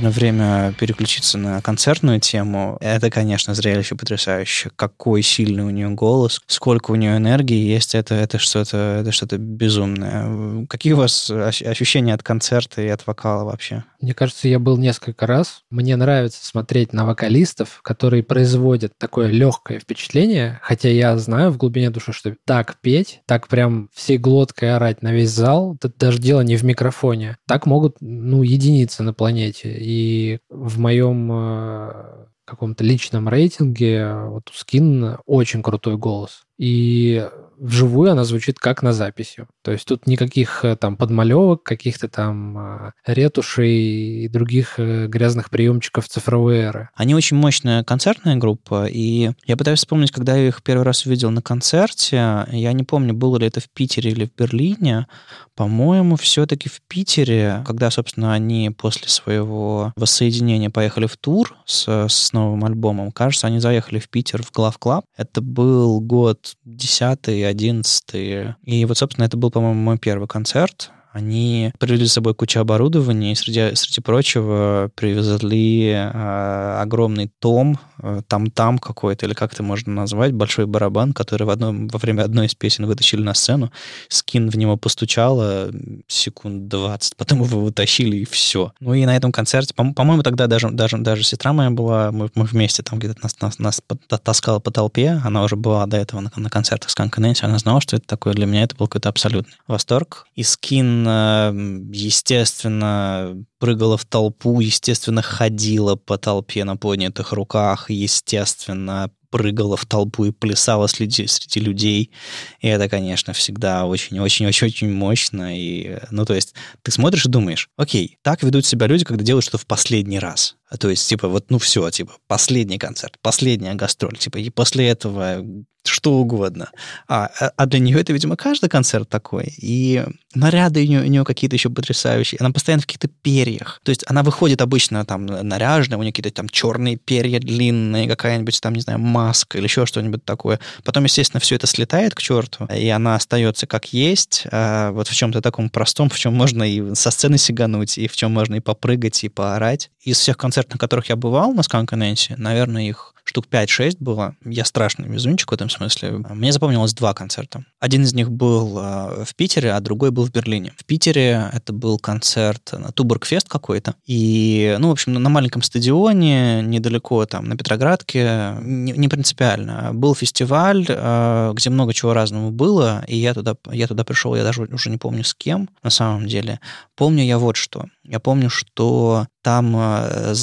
Наверное, 0.02 0.10
время 0.12 0.72
переключиться 0.78 1.38
на 1.38 1.62
концертную 1.62 2.20
тему. 2.20 2.76
Это, 2.80 3.10
конечно, 3.10 3.54
зрелище 3.54 3.94
потрясающее. 3.94 4.72
Какой 4.76 5.22
сильный 5.22 5.64
у 5.64 5.70
нее 5.70 5.88
голос, 5.90 6.40
сколько 6.46 6.90
у 6.90 6.94
нее 6.94 7.16
энергии 7.16 7.72
есть, 7.72 7.94
это, 7.94 8.14
это 8.14 8.38
что-то 8.38 9.00
это 9.00 9.12
что-то 9.12 9.38
безумное. 9.38 10.66
Какие 10.66 10.92
у 10.92 10.98
вас 10.98 11.30
ощущения 11.30 12.14
от 12.14 12.22
концерта 12.22 12.82
и 12.82 12.88
от 12.88 13.06
вокала 13.06 13.44
вообще? 13.44 13.84
Мне 14.02 14.14
кажется, 14.14 14.48
я 14.48 14.58
был 14.58 14.76
несколько 14.76 15.26
раз. 15.28 15.62
Мне 15.70 15.94
нравится 15.94 16.44
смотреть 16.44 16.92
на 16.92 17.06
вокалистов, 17.06 17.80
которые 17.82 18.24
производят 18.24 18.92
такое 18.98 19.28
легкое 19.28 19.78
впечатление, 19.78 20.58
хотя 20.62 20.88
я 20.88 21.16
знаю 21.16 21.52
в 21.52 21.56
глубине 21.56 21.88
души, 21.90 22.12
что 22.12 22.34
так 22.44 22.78
петь, 22.80 23.22
так 23.26 23.46
прям 23.46 23.88
всей 23.94 24.18
глоткой 24.18 24.74
орать 24.74 25.02
на 25.02 25.12
весь 25.12 25.30
зал, 25.30 25.76
это 25.76 25.92
даже 25.96 26.18
дело 26.18 26.40
не 26.40 26.56
в 26.56 26.64
микрофоне. 26.64 27.36
Так 27.46 27.64
могут, 27.64 27.96
ну, 28.00 28.42
единицы 28.42 29.04
на 29.04 29.14
планете. 29.14 29.76
И 29.78 30.40
в 30.50 30.80
моем 30.80 31.30
э, 31.32 32.26
каком-то 32.44 32.82
личном 32.82 33.28
рейтинге 33.28 34.14
вот 34.14 34.50
у 34.50 34.52
Скин 34.52 35.16
очень 35.26 35.62
крутой 35.62 35.96
голос. 35.96 36.42
И 36.58 37.26
вживую 37.62 38.11
она 38.11 38.25
звучит 38.25 38.59
как 38.59 38.83
на 38.83 38.92
записи. 38.92 39.46
То 39.62 39.70
есть 39.70 39.87
тут 39.87 40.07
никаких 40.07 40.64
э, 40.64 40.77
там 40.77 40.96
подмалевок, 40.96 41.62
каких-то 41.62 42.09
там 42.09 42.59
э, 42.59 42.92
ретушей 43.07 44.25
и 44.25 44.29
других 44.29 44.75
э, 44.79 45.07
грязных 45.07 45.48
приемчиков 45.48 46.09
цифровой 46.09 46.57
эры. 46.57 46.88
Они 46.96 47.14
очень 47.14 47.37
мощная 47.37 47.85
концертная 47.85 48.37
группа, 48.37 48.87
и 48.87 49.31
я 49.46 49.57
пытаюсь 49.57 49.79
вспомнить, 49.79 50.11
когда 50.11 50.37
я 50.37 50.48
их 50.48 50.62
первый 50.62 50.83
раз 50.83 51.07
увидел 51.07 51.31
на 51.31 51.40
концерте, 51.40 52.46
я 52.51 52.72
не 52.72 52.83
помню, 52.83 53.14
было 53.14 53.38
ли 53.38 53.46
это 53.46 53.61
в 53.61 53.70
Питере 53.70 54.11
или 54.11 54.27
в 54.27 54.35
Берлине, 54.35 55.07
по-моему, 55.55 56.16
все-таки 56.16 56.68
в 56.68 56.81
Питере, 56.88 57.62
когда, 57.66 57.90
собственно, 57.90 58.33
они 58.33 58.70
после 58.70 59.09
своего 59.09 59.92
воссоединения 59.96 60.70
поехали 60.70 61.07
в 61.07 61.16
тур 61.16 61.55
с, 61.66 61.87
с 62.09 62.33
новым 62.33 62.64
альбомом, 62.64 63.12
кажется, 63.12 63.46
они 63.46 63.61
заехали 63.61 63.98
в 63.98 64.09
Питер 64.09 64.42
в 64.42 64.51
ГлавClub. 64.50 65.05
Это 65.16 65.40
был 65.42 66.01
год 66.01 66.55
10 66.64 67.29
11 67.52 68.56
И 68.64 68.84
вот, 68.84 68.98
собственно, 68.98 69.24
это 69.24 69.36
был, 69.36 69.50
по-моему, 69.50 69.80
мой 69.80 69.98
первый 69.98 70.28
концерт. 70.28 70.90
Они 71.12 71.72
привезли 71.79 72.07
с 72.07 72.14
собой 72.14 72.35
кучу 72.35 72.59
оборудования 72.59 73.33
и, 73.33 73.35
среди, 73.35 73.75
среди 73.75 74.01
прочего, 74.01 74.90
привезли 74.94 75.90
э, 75.90 76.79
огромный 76.81 77.31
том 77.38 77.79
Э, 78.05 78.20
там-там 78.27 78.79
какой-то, 78.79 79.27
или 79.27 79.33
как 79.33 79.53
это 79.53 79.62
можно 79.62 79.92
назвать, 79.92 80.33
большой 80.33 80.66
барабан, 80.66 81.12
который 81.12 81.44
в 81.44 81.51
одном, 81.51 81.87
во 81.87 82.01
время 82.01 82.22
одной 82.22 82.46
из 82.46 82.55
песен 82.57 82.87
вытащили 82.87 83.22
на 83.22 83.33
сцену, 83.33 83.70
скин 84.09 84.51
в 84.51 84.57
него 84.57 84.77
постучало 84.77 85.70
секунд 86.09 86.66
20, 86.66 87.16
потом 87.16 87.44
его 87.44 87.61
вытащили, 87.61 88.16
и 88.16 88.25
все. 88.25 88.72
Ну 88.81 88.94
и 88.94 89.07
на 89.07 89.16
этом 89.16 89.31
концерте, 89.31 89.72
по- 89.72 89.92
по-моему, 89.92 90.25
тогда 90.25 90.48
даже, 90.48 90.70
даже, 90.70 90.98
даже 90.98 91.22
сестра 91.22 91.53
моя 91.53 91.70
была, 91.70 92.11
мы, 92.11 92.29
мы 92.35 92.44
вместе 92.44 92.83
там 92.83 92.98
где-то 92.98 93.22
нас, 93.22 93.40
нас, 93.40 93.61
нас 93.61 93.81
таскала 94.25 94.59
по 94.59 94.72
толпе, 94.72 95.20
она 95.25 95.44
уже 95.44 95.55
была 95.55 95.87
до 95.87 95.96
этого 95.96 96.20
на, 96.20 96.33
на 96.35 96.51
концертах 96.51 96.90
с 96.90 96.96
Канканенси, 96.96 97.44
она 97.44 97.59
знала, 97.59 97.81
что 97.81 97.94
это 97.94 98.07
такое. 98.07 98.35
Для 98.35 98.46
меня 98.46 98.64
это 98.64 98.75
был 98.75 98.88
какой-то 98.88 99.11
абсолютный 99.11 99.55
восторг. 99.68 100.27
И 100.35 100.42
скин, 100.42 101.01
э, 101.06 101.52
естественно, 101.92 103.36
прыгала 103.58 103.96
в 103.96 104.04
толпу, 104.04 104.60
естественно, 104.60 105.22
ходила 105.22 105.96
по 105.96 106.18
толпе 106.18 106.64
на 106.64 106.76
поднятых 106.76 107.32
руках, 107.32 107.90
естественно, 107.90 109.10
прыгала 109.32 109.76
в 109.76 109.86
толпу 109.86 110.26
и 110.26 110.30
плясала 110.30 110.86
среди, 110.86 111.26
среди 111.26 111.58
людей. 111.58 112.12
И 112.60 112.68
это, 112.68 112.88
конечно, 112.88 113.32
всегда 113.32 113.86
очень-очень-очень-очень 113.86 114.92
мощно. 114.92 115.58
И, 115.58 115.98
ну, 116.10 116.24
то 116.24 116.34
есть 116.34 116.54
ты 116.82 116.92
смотришь 116.92 117.24
и 117.24 117.30
думаешь, 117.30 117.68
окей, 117.76 118.18
так 118.22 118.42
ведут 118.42 118.66
себя 118.66 118.86
люди, 118.86 119.04
когда 119.04 119.24
делают 119.24 119.44
что-то 119.44 119.58
в 119.58 119.66
последний 119.66 120.18
раз. 120.18 120.56
То 120.78 120.90
есть, 120.90 121.08
типа, 121.08 121.28
вот, 121.28 121.50
ну 121.50 121.58
все, 121.58 121.90
типа, 121.90 122.12
последний 122.28 122.78
концерт, 122.78 123.16
последняя 123.22 123.74
гастроль, 123.74 124.18
типа, 124.18 124.36
и 124.36 124.50
после 124.50 124.88
этого 124.88 125.44
что 125.85 126.14
угодно. 126.14 126.71
А, 127.09 127.29
а, 127.40 127.53
а 127.57 127.66
для 127.66 127.81
нее 127.81 128.01
это, 128.01 128.12
видимо, 128.12 128.37
каждый 128.37 128.68
концерт 128.68 129.09
такой. 129.09 129.53
И 129.59 130.05
наряды 130.35 130.83
у 130.83 130.87
нее, 130.87 131.01
у 131.01 131.07
нее 131.07 131.25
какие-то 131.25 131.57
еще 131.57 131.71
потрясающие. 131.71 132.38
Она 132.38 132.51
постоянно 132.51 132.83
в 132.83 132.87
каких-то 132.87 133.09
перьях. 133.09 133.81
То 133.83 133.90
есть 133.90 134.05
она 134.07 134.23
выходит 134.23 134.61
обычно 134.61 135.05
там 135.05 135.27
наряженная, 135.27 135.99
у 135.99 136.03
нее 136.03 136.12
какие-то 136.12 136.35
там 136.35 136.49
черные 136.49 136.97
перья 136.97 137.40
длинные, 137.40 138.09
какая-нибудь 138.09 138.61
там, 138.61 138.75
не 138.75 138.81
знаю, 138.81 138.99
маска 138.99 139.59
или 139.59 139.64
еще 139.64 139.87
что-нибудь 139.87 140.25
такое. 140.25 140.61
Потом, 140.85 141.05
естественно, 141.05 141.40
все 141.40 141.57
это 141.57 141.66
слетает 141.66 142.14
к 142.14 142.23
черту, 142.23 142.66
и 142.66 142.88
она 142.88 143.16
остается 143.16 143.66
как 143.66 143.92
есть, 143.92 144.45
а 144.51 144.92
вот 144.92 145.09
в 145.09 145.14
чем-то 145.14 145.40
таком 145.40 145.68
простом, 145.71 146.09
в 146.09 146.18
чем 146.18 146.35
можно 146.35 146.62
и 146.62 146.95
со 146.95 147.11
сцены 147.11 147.38
сигануть, 147.38 147.99
и 147.99 148.07
в 148.07 148.16
чем 148.16 148.33
можно 148.33 148.57
и 148.57 148.61
попрыгать, 148.61 149.25
и 149.25 149.29
поорать. 149.29 149.90
Из 150.02 150.18
всех 150.18 150.36
концертов, 150.36 150.74
на 150.74 150.78
которых 150.78 151.08
я 151.08 151.16
бывал 151.16 151.52
на 151.52 151.62
Сканк 151.62 151.92
наверное, 151.92 152.88
их 152.88 153.14
штук 153.24 153.46
5-6 153.50 153.98
было. 154.00 154.34
Я 154.44 154.64
страшный 154.64 155.08
везунчик 155.08 155.50
в 155.50 155.54
этом 155.54 155.70
смысле. 155.70 156.24
Мне 156.30 156.52
запомнилось 156.52 156.92
два 156.92 157.14
концерта. 157.14 157.64
Один 157.78 158.02
из 158.02 158.12
них 158.12 158.30
был 158.30 158.78
э, 158.78 159.24
в 159.24 159.34
Питере, 159.36 159.72
а 159.72 159.80
другой 159.80 160.10
был 160.10 160.26
в 160.26 160.32
Берлине. 160.32 160.72
В 160.76 160.84
Питере 160.84 161.50
это 161.52 161.72
был 161.72 161.98
концерт 161.98 162.72
на 162.72 162.90
Туборгфест 162.90 163.48
какой-то. 163.48 163.94
И, 164.04 164.76
ну, 164.80 164.88
в 164.88 164.92
общем, 164.92 165.12
на 165.12 165.28
маленьком 165.28 165.62
стадионе, 165.62 166.62
недалеко 166.62 167.24
там, 167.26 167.48
на 167.48 167.56
Петроградке, 167.56 168.56
не, 168.60 168.92
не 168.92 169.08
принципиально. 169.08 169.90
Был 169.92 170.14
фестиваль, 170.14 170.84
э, 170.88 171.52
где 171.54 171.70
много 171.70 171.94
чего 171.94 172.12
разного 172.12 172.50
было, 172.50 173.04
и 173.06 173.16
я 173.16 173.34
туда, 173.34 173.54
я 173.70 173.86
туда 173.86 174.02
пришел, 174.04 174.34
я 174.34 174.42
даже 174.42 174.62
уже 174.62 174.90
не 174.90 174.98
помню 174.98 175.22
с 175.22 175.34
кем 175.34 175.68
на 175.82 175.90
самом 175.90 176.26
деле. 176.26 176.60
Помню 176.96 177.22
я 177.22 177.38
вот 177.38 177.56
что. 177.56 177.86
Я 178.02 178.18
помню, 178.18 178.50
что 178.50 179.26
там 179.42 179.76
э, 179.76 180.35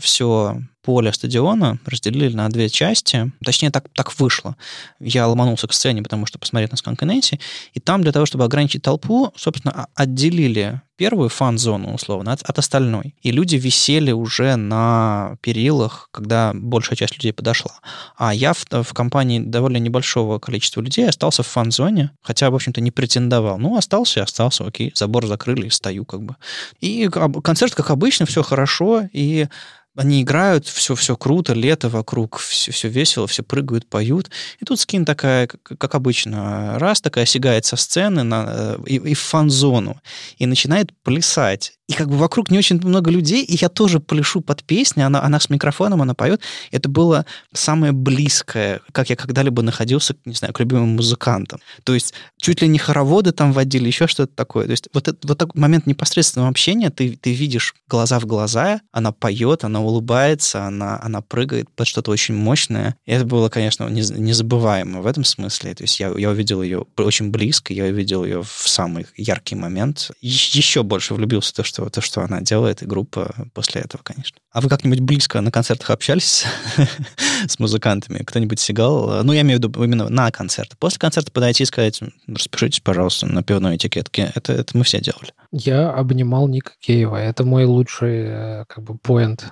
все 0.00 0.60
поле 0.84 1.12
стадиона 1.12 1.78
разделили 1.86 2.34
на 2.34 2.48
две 2.50 2.68
части. 2.68 3.32
Точнее, 3.44 3.70
так, 3.70 3.88
так 3.94 4.18
вышло. 4.20 4.56
Я 5.00 5.26
ломанулся 5.26 5.66
к 5.66 5.72
сцене, 5.72 6.02
потому 6.02 6.26
что 6.26 6.38
посмотреть 6.38 6.72
на 6.72 6.76
Skunk 6.76 7.38
и 7.72 7.80
там 7.80 8.02
для 8.02 8.12
того, 8.12 8.26
чтобы 8.26 8.44
ограничить 8.44 8.82
толпу, 8.82 9.32
собственно, 9.34 9.86
отделили 9.94 10.80
первую 10.96 11.28
фан-зону, 11.28 11.94
условно, 11.94 12.32
от, 12.32 12.42
от 12.42 12.58
остальной. 12.58 13.14
И 13.22 13.32
люди 13.32 13.56
висели 13.56 14.12
уже 14.12 14.56
на 14.56 15.36
перилах, 15.40 16.08
когда 16.12 16.52
большая 16.54 16.96
часть 16.96 17.14
людей 17.14 17.32
подошла. 17.32 17.72
А 18.16 18.32
я 18.32 18.52
в, 18.52 18.64
в 18.70 18.92
компании 18.92 19.40
довольно 19.40 19.78
небольшого 19.78 20.38
количества 20.38 20.82
людей 20.82 21.08
остался 21.08 21.42
в 21.42 21.46
фан-зоне, 21.46 22.10
хотя, 22.22 22.50
в 22.50 22.54
общем-то, 22.54 22.80
не 22.80 22.90
претендовал. 22.90 23.58
Ну, 23.58 23.76
остался 23.76 24.20
и 24.20 24.22
остался, 24.22 24.64
окей, 24.64 24.92
забор 24.94 25.26
закрыли, 25.26 25.68
стою 25.68 26.04
как 26.04 26.22
бы. 26.22 26.36
И 26.80 27.08
концерт, 27.42 27.74
как 27.74 27.90
обычно, 27.90 28.26
все 28.26 28.42
хорошо, 28.42 29.08
и 29.12 29.48
они 29.96 30.22
играют, 30.22 30.66
все, 30.66 30.94
все 30.94 31.16
круто, 31.16 31.52
лето 31.52 31.88
вокруг, 31.88 32.38
все, 32.38 32.72
все 32.72 32.88
весело, 32.88 33.26
все 33.26 33.42
прыгают, 33.42 33.86
поют. 33.86 34.30
И 34.60 34.64
тут 34.64 34.80
скин 34.80 35.04
такая, 35.04 35.46
как, 35.46 35.94
обычно, 35.94 36.78
раз 36.78 37.00
такая 37.00 37.26
сигает 37.26 37.64
со 37.64 37.76
сцены 37.76 38.22
на, 38.22 38.46
э, 38.48 38.78
и, 38.86 38.96
и 38.96 39.14
в 39.14 39.20
фан-зону 39.20 40.00
и 40.38 40.46
начинает 40.46 40.92
плясать 41.02 41.74
и 41.86 41.92
как 41.92 42.08
бы 42.08 42.16
вокруг 42.16 42.50
не 42.50 42.56
очень 42.56 42.80
много 42.80 43.10
людей, 43.10 43.44
и 43.44 43.56
я 43.60 43.68
тоже 43.68 44.00
пляшу 44.00 44.40
под 44.40 44.64
песню, 44.64 45.06
она, 45.06 45.22
она 45.22 45.38
с 45.38 45.50
микрофоном, 45.50 46.00
она 46.00 46.14
поет. 46.14 46.40
Это 46.70 46.88
было 46.88 47.26
самое 47.52 47.92
близкое, 47.92 48.80
как 48.92 49.10
я 49.10 49.16
когда-либо 49.16 49.60
находился, 49.60 50.16
не 50.24 50.34
знаю, 50.34 50.54
к 50.54 50.60
любимым 50.60 50.96
музыкантам. 50.96 51.60
То 51.84 51.92
есть 51.92 52.14
чуть 52.38 52.62
ли 52.62 52.68
не 52.68 52.78
хороводы 52.78 53.32
там 53.32 53.52
водили, 53.52 53.86
еще 53.86 54.06
что-то 54.06 54.34
такое. 54.34 54.64
То 54.64 54.70
есть 54.70 54.88
вот, 54.94 55.08
это, 55.08 55.28
вот 55.28 55.36
такой 55.36 55.60
момент 55.60 55.86
непосредственного 55.86 56.48
общения, 56.48 56.88
ты, 56.88 57.18
ты 57.20 57.34
видишь 57.34 57.74
глаза 57.86 58.18
в 58.18 58.24
глаза, 58.24 58.80
она 58.90 59.12
поет, 59.12 59.64
она 59.64 59.80
улыбается, 59.84 60.64
она, 60.64 61.00
она 61.02 61.20
прыгает 61.20 61.70
под 61.70 61.86
что-то 61.86 62.10
очень 62.10 62.34
мощное. 62.34 62.96
И 63.06 63.12
это 63.12 63.24
было, 63.24 63.48
конечно, 63.48 63.88
незабываемо 63.88 65.00
в 65.00 65.06
этом 65.06 65.24
смысле. 65.24 65.74
То 65.74 65.84
есть 65.84 66.00
я, 66.00 66.12
я 66.16 66.30
увидел 66.30 66.62
ее 66.62 66.84
очень 66.96 67.30
близко, 67.30 67.72
я 67.72 67.84
увидел 67.84 68.24
ее 68.24 68.42
в 68.42 68.68
самый 68.68 69.06
яркий 69.16 69.54
момент. 69.54 70.10
Еще 70.20 70.82
больше 70.82 71.14
влюбился 71.14 71.52
в 71.52 71.56
то, 71.56 71.64
что, 71.64 71.88
то, 71.88 72.00
что 72.00 72.22
она 72.22 72.40
делает, 72.40 72.82
и 72.82 72.86
группа 72.86 73.34
после 73.52 73.82
этого, 73.82 74.02
конечно. 74.02 74.38
А 74.54 74.60
вы 74.60 74.68
как-нибудь 74.68 75.00
близко 75.00 75.40
на 75.40 75.50
концертах 75.50 75.90
общались 75.90 76.46
с 77.48 77.58
музыкантами? 77.58 78.18
Кто-нибудь 78.18 78.60
сигал? 78.60 79.24
Ну, 79.24 79.32
я 79.32 79.40
имею 79.40 79.58
в 79.58 79.62
виду 79.64 79.82
именно 79.82 80.08
на 80.08 80.30
концерт. 80.30 80.76
После 80.78 81.00
концерта 81.00 81.32
подойти 81.32 81.64
и 81.64 81.66
сказать, 81.66 82.00
распишитесь, 82.28 82.78
пожалуйста, 82.78 83.26
на 83.26 83.42
пивной 83.42 83.74
этикетке. 83.74 84.30
Это, 84.32 84.52
это 84.52 84.78
мы 84.78 84.84
все 84.84 85.00
делали. 85.00 85.32
Я 85.50 85.90
обнимал 85.90 86.46
Ника 86.46 86.70
Кейва. 86.78 87.16
Это 87.16 87.42
мой 87.42 87.64
лучший 87.64 88.26
э, 88.26 88.64
как 88.68 88.84
бы 88.84 88.96
поинт. 88.96 89.44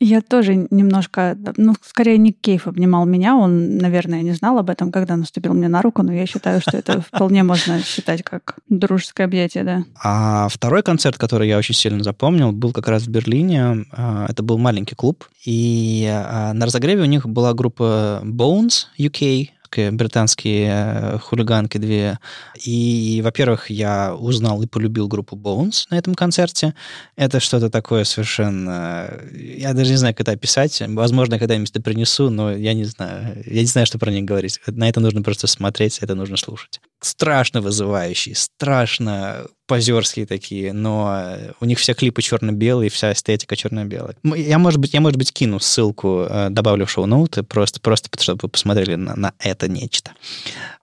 Я 0.00 0.20
тоже 0.20 0.68
немножко, 0.70 1.36
ну, 1.56 1.74
скорее 1.82 2.18
Ник 2.18 2.40
Кейв 2.40 2.68
обнимал 2.68 3.04
меня. 3.04 3.36
Он, 3.36 3.78
наверное, 3.78 4.22
не 4.22 4.32
знал 4.32 4.58
об 4.58 4.70
этом, 4.70 4.92
когда 4.92 5.16
наступил 5.16 5.54
мне 5.54 5.68
на 5.68 5.82
руку, 5.82 6.02
но 6.02 6.12
я 6.12 6.24
считаю, 6.24 6.60
что 6.60 6.76
это 6.76 7.00
вполне 7.00 7.42
можно 7.42 7.82
считать 7.82 8.22
как 8.22 8.58
дружеское 8.68 9.24
объятие, 9.24 9.64
да. 9.64 9.84
А 10.00 10.48
второй 10.48 10.82
концерт, 10.82 11.18
который 11.18 11.48
я 11.48 11.58
очень 11.58 11.74
сильно 11.74 12.04
запомнил, 12.04 12.52
был 12.52 12.72
как 12.72 12.86
раз 12.86 13.04
в 13.04 13.08
Берлине. 13.08 13.86
А, 13.98 14.26
это 14.28 14.44
был 14.44 14.58
маленький 14.58 14.94
клуб. 14.94 15.24
И 15.44 16.08
а, 16.08 16.52
на 16.52 16.66
разогреве 16.66 17.02
у 17.02 17.06
них 17.06 17.26
была 17.26 17.52
группа 17.52 18.22
Bones 18.24 18.86
UK, 18.96 19.48
британские 19.90 20.70
э, 20.70 21.18
хулиганки 21.18 21.78
две. 21.78 22.18
И, 22.64 23.20
во-первых, 23.22 23.70
я 23.70 24.14
узнал 24.14 24.62
и 24.62 24.66
полюбил 24.66 25.08
группу 25.08 25.36
Bones 25.36 25.86
на 25.90 25.98
этом 25.98 26.14
концерте. 26.14 26.74
Это 27.16 27.40
что-то 27.40 27.68
такое 27.68 28.04
совершенно... 28.04 29.10
Я 29.32 29.74
даже 29.74 29.90
не 29.90 29.96
знаю, 29.96 30.14
как 30.14 30.22
это 30.22 30.32
описать. 30.32 30.82
Возможно, 30.86 31.38
когда-нибудь 31.38 31.70
это 31.70 31.82
принесу, 31.82 32.30
но 32.30 32.52
я 32.52 32.72
не 32.72 32.84
знаю. 32.84 33.42
Я 33.46 33.60
не 33.60 33.66
знаю, 33.66 33.86
что 33.86 33.98
про 33.98 34.10
них 34.10 34.24
говорить. 34.24 34.60
На 34.66 34.88
это 34.88 35.00
нужно 35.00 35.22
просто 35.22 35.46
смотреть, 35.46 35.98
это 35.98 36.14
нужно 36.14 36.36
слушать. 36.36 36.80
Страшно 37.00 37.60
вызывающий, 37.60 38.34
страшно 38.34 39.46
позерские 39.68 40.26
такие, 40.26 40.72
но 40.72 41.36
у 41.60 41.66
них 41.66 41.78
все 41.78 41.92
клипы 41.92 42.22
черно-белые, 42.22 42.88
вся 42.88 43.12
эстетика 43.12 43.54
черно-белая. 43.54 44.16
Я, 44.24 44.58
может 44.58 44.80
быть, 44.80 44.94
я, 44.94 45.00
может 45.02 45.18
быть, 45.18 45.30
кину 45.30 45.60
ссылку, 45.60 46.26
э, 46.28 46.48
добавлю 46.48 46.86
в 46.86 46.90
шоу-ноуты, 46.90 47.42
просто, 47.42 47.78
просто 47.78 48.08
чтобы 48.18 48.40
вы 48.44 48.48
посмотрели 48.48 48.94
на, 48.94 49.14
на 49.14 49.32
это 49.38 49.68
нечто. 49.68 50.12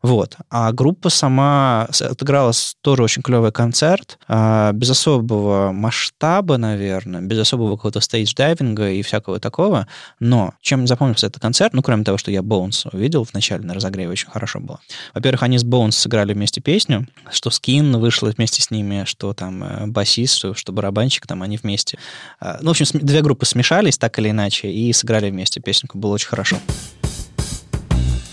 Вот. 0.04 0.38
А 0.51 0.71
группа 0.71 1.10
сама 1.10 1.88
отыграла 1.99 2.54
тоже 2.82 3.01
очень 3.01 3.23
клевый 3.23 3.51
концерт, 3.51 4.19
а, 4.28 4.71
без 4.71 4.91
особого 4.91 5.71
масштаба, 5.71 6.58
наверное, 6.58 7.21
без 7.21 7.39
особого 7.39 7.75
какого-то 7.78 8.01
стейдж-дайвинга 8.01 8.91
и 8.91 9.01
всякого 9.01 9.39
такого, 9.39 9.88
но 10.19 10.54
чем 10.62 10.86
запомнился 10.86 11.25
этот 11.25 11.41
концерт, 11.41 11.73
ну, 11.73 11.82
кроме 11.82 12.04
того, 12.04 12.19
что 12.19 12.30
я 12.30 12.41
Bones 12.41 12.88
увидел 12.93 13.28
вначале 13.32 13.65
на 13.65 13.73
разогреве, 13.73 14.12
очень 14.12 14.30
хорошо 14.30 14.60
было. 14.60 14.80
Во-первых, 15.15 15.41
они 15.41 15.58
с 15.58 15.65
Bones 15.65 16.05
сыграли 16.06 16.34
вместе 16.34 16.62
песню, 16.62 17.08
что 17.32 17.50
Скин 17.50 17.98
вышла 17.98 18.30
вместе 18.30 18.62
с 18.62 18.70
ними, 18.70 19.06
что 19.06 19.34
там 19.34 19.63
э, 19.63 19.88
басист, 19.88 20.36
что, 20.36 20.54
что 20.54 20.72
барабанщик, 20.72 21.26
там 21.26 21.41
они 21.41 21.58
вместе. 21.58 21.98
А, 22.39 22.60
ну, 22.62 22.68
в 22.68 22.80
общем, 22.80 22.86
две 22.94 23.24
группы 23.24 23.48
смешались 23.48 23.98
так 23.98 24.20
или 24.20 24.30
иначе 24.30 24.72
и 24.72 24.94
сыграли 24.94 25.32
вместе 25.32 25.62
песенку. 25.62 25.98
Было 25.98 26.13
очень 26.13 26.28
хорошо. 26.28 26.60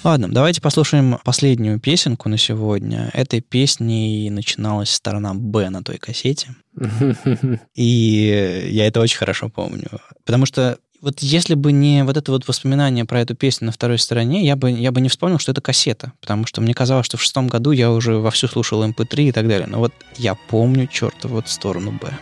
Ладно, 0.05 0.29
давайте 0.31 0.61
послушаем 0.61 1.19
последнюю 1.25 1.81
песенку 1.81 2.29
на 2.29 2.37
сегодня. 2.37 3.11
Этой 3.15 3.41
песней 3.41 4.29
начиналась 4.29 4.91
сторона 4.91 5.33
Б 5.33 5.71
на 5.71 5.83
той 5.83 5.97
кассете. 5.97 6.55
И 7.75 8.69
я 8.71 8.87
это 8.87 9.01
очень 9.01 9.17
хорошо 9.17 9.49
помню. 9.49 9.89
Потому 10.27 10.45
что 10.45 10.77
вот 11.03 11.19
если 11.19 11.55
бы 11.55 11.73
не 11.73 12.05
вот 12.05 12.17
это 12.17 12.31
вот 12.31 12.47
воспоминание 12.47 13.05
про 13.05 13.21
эту 13.21 13.35
песню 13.35 13.67
на 13.67 13.73
второй 13.73 13.99
стороне, 13.99 14.47
я 14.47 14.55
бы, 14.55 14.71
я 14.71 14.93
бы 14.93 15.01
не 15.01 15.09
вспомнил, 15.09 15.39
что 15.39 15.51
это 15.51 15.61
кассета, 15.61 16.13
потому 16.21 16.47
что 16.47 16.61
мне 16.61 16.75
казалось, 16.75 17.05
что 17.07 17.17
в 17.17 17.23
шестом 17.23 17.49
году 17.49 17.73
я 17.73 17.91
уже 17.91 18.19
вовсю 18.19 18.47
слушал 18.47 18.85
MP3 18.85 19.23
эм 19.23 19.29
и 19.29 19.33
так 19.33 19.49
далее. 19.49 19.67
Но 19.67 19.79
вот 19.79 19.93
я 20.17 20.35
помню 20.35 20.87
чертову 20.87 21.35
вот 21.35 21.49
сторону 21.49 21.91
Б. 21.91 22.17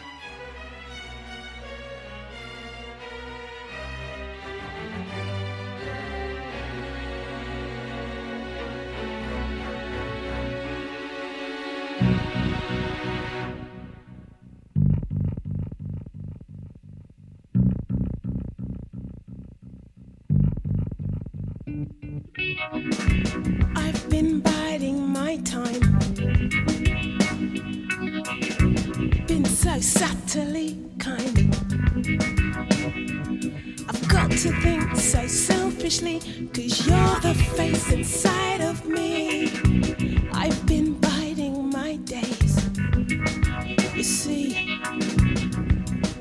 to 34.30 34.52
think 34.60 34.96
so 34.96 35.26
selfishly, 35.26 36.20
cause 36.54 36.86
you're 36.86 37.20
the 37.20 37.34
face 37.56 37.90
inside 37.92 38.60
of 38.60 38.86
me. 38.86 39.50
I've 40.32 40.64
been 40.66 40.94
biding 41.00 41.68
my 41.70 41.96
days. 41.96 42.64
You 43.94 44.02
see, 44.02 44.78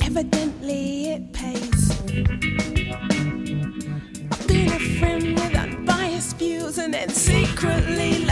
evidently 0.02 1.12
it 1.12 1.34
pays. 1.34 1.92
I've 4.32 4.48
been 4.48 4.72
a 4.72 4.80
friend 5.00 5.36
with 5.36 5.56
unbiased 5.56 6.38
views 6.38 6.78
and 6.80 6.94
then 6.94 7.10
secretly 7.10 8.26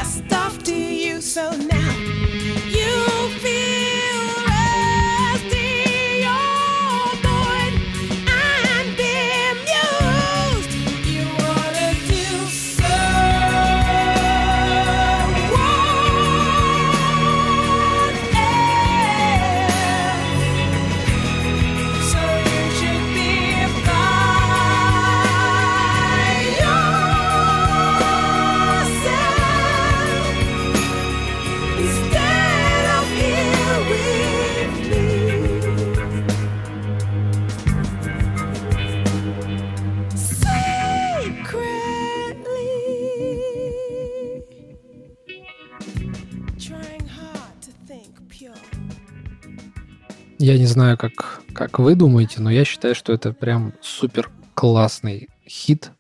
Я 50.48 50.58
не 50.58 50.66
знаю, 50.66 50.98
как, 50.98 51.42
как 51.54 51.78
вы 51.78 51.94
думаете, 51.96 52.40
но 52.40 52.50
я 52.50 52.64
считаю, 52.64 52.96
что 52.96 53.12
это 53.12 53.34
прям 53.34 53.74
супер 53.82 54.30
классный 54.54 55.28
хит, 55.46 55.92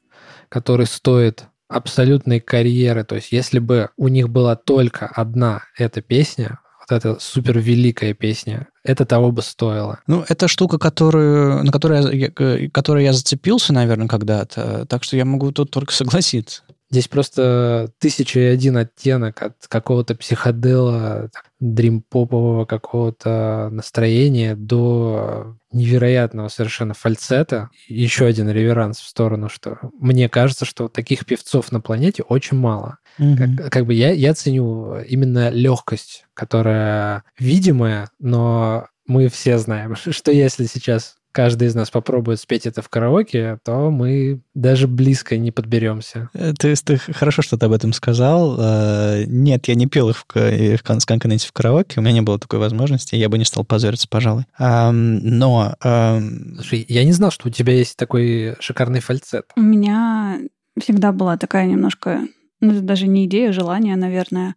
который 0.47 0.85
стоит 0.85 1.43
абсолютной 1.67 2.39
карьеры. 2.39 3.03
То 3.03 3.15
есть, 3.15 3.33
если 3.33 3.59
бы 3.59 3.89
у 3.97 4.07
них 4.07 4.29
была 4.29 4.55
только 4.55 5.05
одна 5.07 5.63
эта 5.77 6.01
песня, 6.01 6.61
вот 6.79 6.95
эта 6.95 7.19
супер 7.19 7.59
великая 7.59 8.13
песня, 8.13 8.69
это 8.85 9.05
того 9.05 9.33
бы 9.33 9.41
стоило. 9.41 9.99
Ну, 10.07 10.23
это 10.29 10.47
штука, 10.47 10.77
которую, 10.79 11.65
на 11.65 11.71
которую 11.73 12.17
я, 12.17 12.31
я- 12.39 12.69
которой 12.69 13.03
я 13.03 13.11
зацепился, 13.11 13.73
наверное, 13.73 14.07
когда-то. 14.07 14.85
Так 14.85 15.03
что 15.03 15.17
я 15.17 15.25
могу 15.25 15.51
тут 15.51 15.71
только 15.71 15.91
согласиться. 15.91 16.63
Здесь 16.89 17.07
просто 17.07 17.91
тысяча 17.99 18.39
и 18.39 18.43
один 18.43 18.77
оттенок 18.77 19.41
от 19.41 19.67
какого-то 19.67 20.15
психодела, 20.15 21.29
дримпопового 21.59 22.65
какого-то 22.65 23.69
настроения 23.71 24.55
до 24.55 25.57
невероятного 25.71 26.47
совершенно 26.47 26.93
фальцета. 26.93 27.69
Еще 27.87 28.25
один 28.25 28.49
реверанс 28.49 28.99
в 28.99 29.07
сторону, 29.07 29.49
что 29.49 29.79
мне 29.99 30.29
кажется, 30.29 30.65
что 30.65 30.87
таких 30.87 31.25
певцов 31.25 31.71
на 31.71 31.81
планете 31.81 32.23
очень 32.23 32.57
мало. 32.57 32.99
Как, 33.17 33.71
как 33.71 33.85
бы 33.85 33.93
я, 33.93 34.11
я 34.11 34.33
ценю 34.33 35.01
именно 35.01 35.49
легкость, 35.49 36.25
которая 36.35 37.23
видимая, 37.39 38.09
но 38.19 38.87
мы 39.07 39.27
все 39.29 39.57
знаем, 39.57 39.95
что 40.11 40.31
если 40.31 40.65
сейчас 40.65 41.16
каждый 41.31 41.67
из 41.67 41.75
нас 41.75 41.89
попробует 41.89 42.39
спеть 42.39 42.65
это 42.65 42.81
в 42.81 42.89
караоке, 42.89 43.59
то 43.63 43.91
мы 43.91 44.41
даже 44.53 44.87
близко 44.87 45.37
не 45.37 45.51
подберемся. 45.51 46.29
Э, 46.33 46.53
Ты, 46.57 46.75
ты 46.75 46.97
хорошо, 46.97 47.41
что 47.41 47.57
ты 47.57 47.65
об 47.65 47.71
этом 47.71 47.93
сказал. 47.93 48.57
Э, 48.59 49.23
Нет, 49.27 49.67
я 49.67 49.75
не 49.75 49.87
пел 49.87 50.09
их 50.09 50.17
в, 50.17 50.25
в 50.33 50.77
в 50.77 51.53
караоке, 51.53 51.99
у 51.99 52.03
меня 52.03 52.13
не 52.13 52.21
было 52.21 52.39
такой 52.39 52.59
возможности, 52.59 53.15
я 53.15 53.29
бы 53.29 53.37
не 53.37 53.45
стал 53.45 53.65
позориться, 53.65 54.07
пожалуй. 54.09 54.45
Но 54.59 55.75
Слушай, 55.79 56.85
я 56.87 57.03
не 57.03 57.11
знал, 57.11 57.31
что 57.31 57.47
у 57.47 57.51
тебя 57.51 57.73
есть 57.73 57.97
такой 57.97 58.55
шикарный 58.59 58.99
фальцет. 58.99 59.45
У 59.55 59.61
меня 59.61 60.39
всегда 60.79 61.11
была 61.11 61.37
такая 61.37 61.65
немножко, 61.65 62.21
ну, 62.59 62.81
даже 62.81 63.07
не 63.07 63.25
идея, 63.25 63.49
а 63.49 63.53
желание, 63.53 63.95
наверное, 63.95 64.55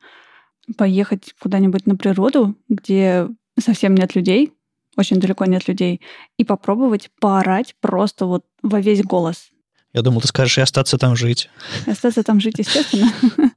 поехать 0.77 1.35
куда-нибудь 1.41 1.87
на 1.87 1.97
природу, 1.97 2.57
где 2.69 3.29
совсем 3.59 3.95
нет 3.95 4.15
людей, 4.15 4.53
очень 4.97 5.21
далеко 5.21 5.45
нет 5.45 5.69
людей, 5.69 6.01
и 6.37 6.45
попробовать 6.45 7.11
поорать 7.21 7.75
просто 7.81 8.27
вот 8.27 8.45
во 8.63 8.81
весь 8.81 9.03
голос. 9.03 9.51
я 9.93 10.03
думал, 10.03 10.21
ты 10.21 10.29
скажешь, 10.29 10.59
и 10.59 10.61
остаться 10.61 10.99
там 10.99 11.17
жить. 11.17 11.51
Остаться 11.87 12.23
там 12.23 12.41
жить, 12.41 12.59
естественно. 12.59 13.13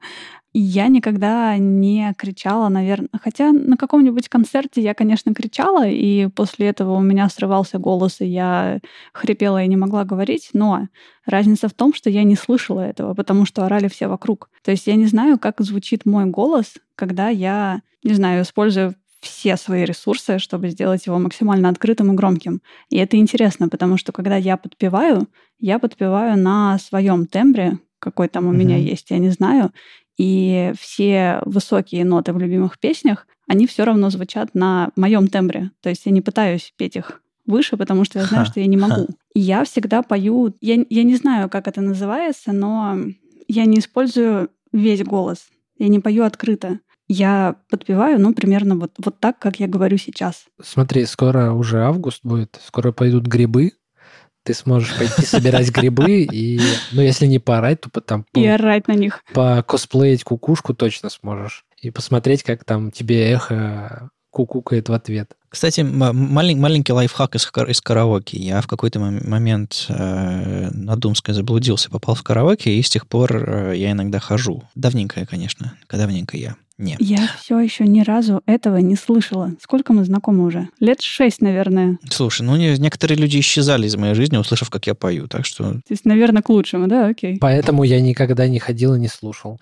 Я 0.55 0.87
никогда 0.87 1.57
не 1.57 2.13
кричала, 2.15 2.69
наверное. 2.69 3.09
Хотя 3.19 3.51
на 3.51 3.75
каком-нибудь 3.75 4.29
концерте 4.29 4.81
я, 4.81 4.93
конечно, 4.93 5.33
кричала, 5.33 5.87
и 5.87 6.27
после 6.27 6.67
этого 6.67 6.93
у 6.93 7.01
меня 7.01 7.27
срывался 7.29 7.79
голос, 7.79 8.21
и 8.21 8.27
я 8.27 8.79
хрипела 9.13 9.63
и 9.63 9.67
не 9.67 9.77
могла 9.77 10.03
говорить. 10.03 10.51
Но 10.53 10.89
разница 11.25 11.69
в 11.69 11.73
том, 11.73 11.91
что 11.95 12.11
я 12.11 12.23
не 12.23 12.35
слышала 12.35 12.81
этого, 12.81 13.15
потому 13.15 13.47
что 13.47 13.65
орали 13.65 13.87
все 13.87 14.07
вокруг. 14.07 14.51
То 14.63 14.69
есть 14.69 14.85
я 14.85 14.93
не 14.93 15.07
знаю, 15.07 15.39
как 15.39 15.59
звучит 15.59 16.05
мой 16.05 16.25
голос, 16.25 16.75
когда 16.93 17.29
я, 17.29 17.81
не 18.03 18.13
знаю, 18.13 18.43
использую 18.43 18.93
все 19.23 19.57
свои 19.57 19.85
ресурсы, 19.85 20.37
чтобы 20.37 20.69
сделать 20.69 21.05
его 21.07 21.17
максимально 21.17 21.69
открытым 21.69 22.11
и 22.11 22.15
громким. 22.15 22.61
И 22.89 22.97
это 22.97 23.17
интересно, 23.17 23.69
потому 23.69 23.97
что 23.97 24.11
когда 24.11 24.35
я 24.37 24.57
подпеваю, 24.57 25.27
я 25.59 25.79
подпеваю 25.79 26.37
на 26.37 26.77
своем 26.79 27.25
тембре, 27.25 27.79
какой 27.99 28.27
там 28.27 28.45
у 28.47 28.51
меня 28.51 28.75
Мгм. 28.77 28.85
есть, 28.85 29.09
я 29.11 29.17
не 29.17 29.29
знаю. 29.29 29.71
И 30.17 30.73
все 30.79 31.41
высокие 31.45 32.05
ноты 32.05 32.33
в 32.33 32.37
любимых 32.37 32.77
песнях, 32.79 33.25
они 33.47 33.65
все 33.65 33.83
равно 33.83 34.09
звучат 34.09 34.53
на 34.53 34.91
моем 34.95 35.27
тембре. 35.27 35.71
То 35.81 35.89
есть 35.89 36.05
я 36.05 36.11
не 36.11 36.21
пытаюсь 36.21 36.73
петь 36.77 36.95
их 36.95 37.21
выше, 37.45 37.77
потому 37.77 38.05
что 38.05 38.19
я 38.19 38.25
знаю, 38.25 38.45
Ха, 38.45 38.51
что 38.51 38.59
я 38.59 38.67
не 38.67 38.77
могу. 38.77 39.07
ха. 39.07 39.13
И 39.33 39.39
я 39.39 39.63
всегда 39.63 40.01
пою, 40.03 40.53
я, 40.61 40.85
я 40.89 41.03
не 41.03 41.15
знаю, 41.15 41.49
как 41.49 41.67
это 41.67 41.81
называется, 41.81 42.51
но 42.53 42.97
я 43.47 43.65
не 43.65 43.79
использую 43.79 44.49
весь 44.71 45.03
голос. 45.03 45.47
Я 45.77 45.87
не 45.87 45.99
пою 45.99 46.23
открыто. 46.23 46.79
Я 47.15 47.55
подпеваю, 47.69 48.19
ну, 48.19 48.33
примерно 48.33 48.75
вот, 48.75 48.91
вот 48.97 49.19
так, 49.19 49.37
как 49.39 49.59
я 49.59 49.67
говорю 49.67 49.97
сейчас. 49.97 50.45
Смотри, 50.61 51.05
скоро 51.05 51.51
уже 51.51 51.83
август 51.83 52.21
будет, 52.23 52.59
скоро 52.65 52.91
пойдут 52.91 53.27
грибы. 53.27 53.73
Ты 54.45 54.53
сможешь 54.53 54.97
пойти 54.97 55.21
собирать 55.25 55.69
грибы 55.71 56.23
и, 56.23 56.59
ну, 56.91 57.01
если 57.01 57.27
не 57.27 57.39
поорать, 57.39 57.81
то 57.81 57.89
по- 57.89 58.01
там 58.01 58.25
И 58.33 58.45
по, 58.47 58.53
орать 58.55 58.87
на 58.87 58.93
них. 58.93 59.23
косплеить 59.67 60.23
кукушку 60.23 60.73
точно 60.73 61.09
сможешь. 61.09 61.63
И 61.81 61.91
посмотреть, 61.91 62.43
как 62.43 62.63
там 62.65 62.91
тебе 62.91 63.31
эхо 63.31 64.09
кукукает 64.31 64.89
в 64.89 64.93
ответ. 64.93 65.33
Кстати, 65.47 65.81
малень- 65.81 66.57
маленький 66.57 66.91
лайфхак 66.91 67.35
из, 67.35 67.49
из 67.67 67.79
караоке. 67.81 68.37
Я 68.37 68.59
в 68.61 68.67
какой-то 68.67 68.99
мом- 68.99 69.25
момент 69.27 69.85
э, 69.89 70.69
на 70.71 70.95
Думской 70.97 71.35
заблудился, 71.35 71.91
попал 71.91 72.15
в 72.15 72.23
караоке, 72.23 72.73
и 72.73 72.81
с 72.81 72.89
тех 72.89 73.07
пор 73.07 73.37
э, 73.37 73.73
я 73.77 73.91
иногда 73.91 74.19
хожу. 74.19 74.63
Давненько, 74.73 75.25
конечно. 75.27 75.77
Давненько 75.89 76.35
я. 76.35 76.55
Не. 76.77 76.95
Я 76.99 77.29
все 77.39 77.59
еще 77.59 77.85
ни 77.85 78.01
разу 78.01 78.41
этого 78.45 78.77
не 78.77 78.95
слышала. 78.95 79.51
Сколько 79.61 79.93
мы 79.93 80.03
знакомы 80.05 80.45
уже? 80.45 80.69
Лет 80.79 81.01
шесть, 81.01 81.41
наверное. 81.41 81.99
Слушай, 82.09 82.41
ну 82.41 82.55
не- 82.55 82.77
некоторые 82.79 83.17
люди 83.17 83.39
исчезали 83.39 83.85
из 83.85 83.95
моей 83.95 84.15
жизни, 84.15 84.37
услышав, 84.37 84.69
как 84.69 84.87
я 84.87 84.95
пою. 84.95 85.27
Так 85.27 85.45
что, 85.45 85.63
То 85.73 85.81
есть, 85.89 86.05
наверное, 86.05 86.41
к 86.41 86.49
лучшему, 86.49 86.87
да? 86.87 87.07
Окей. 87.07 87.37
Поэтому 87.39 87.83
я 87.83 88.01
никогда 88.01 88.47
не 88.47 88.59
ходил 88.59 88.95
и 88.95 88.99
не 88.99 89.07
слушал. 89.07 89.59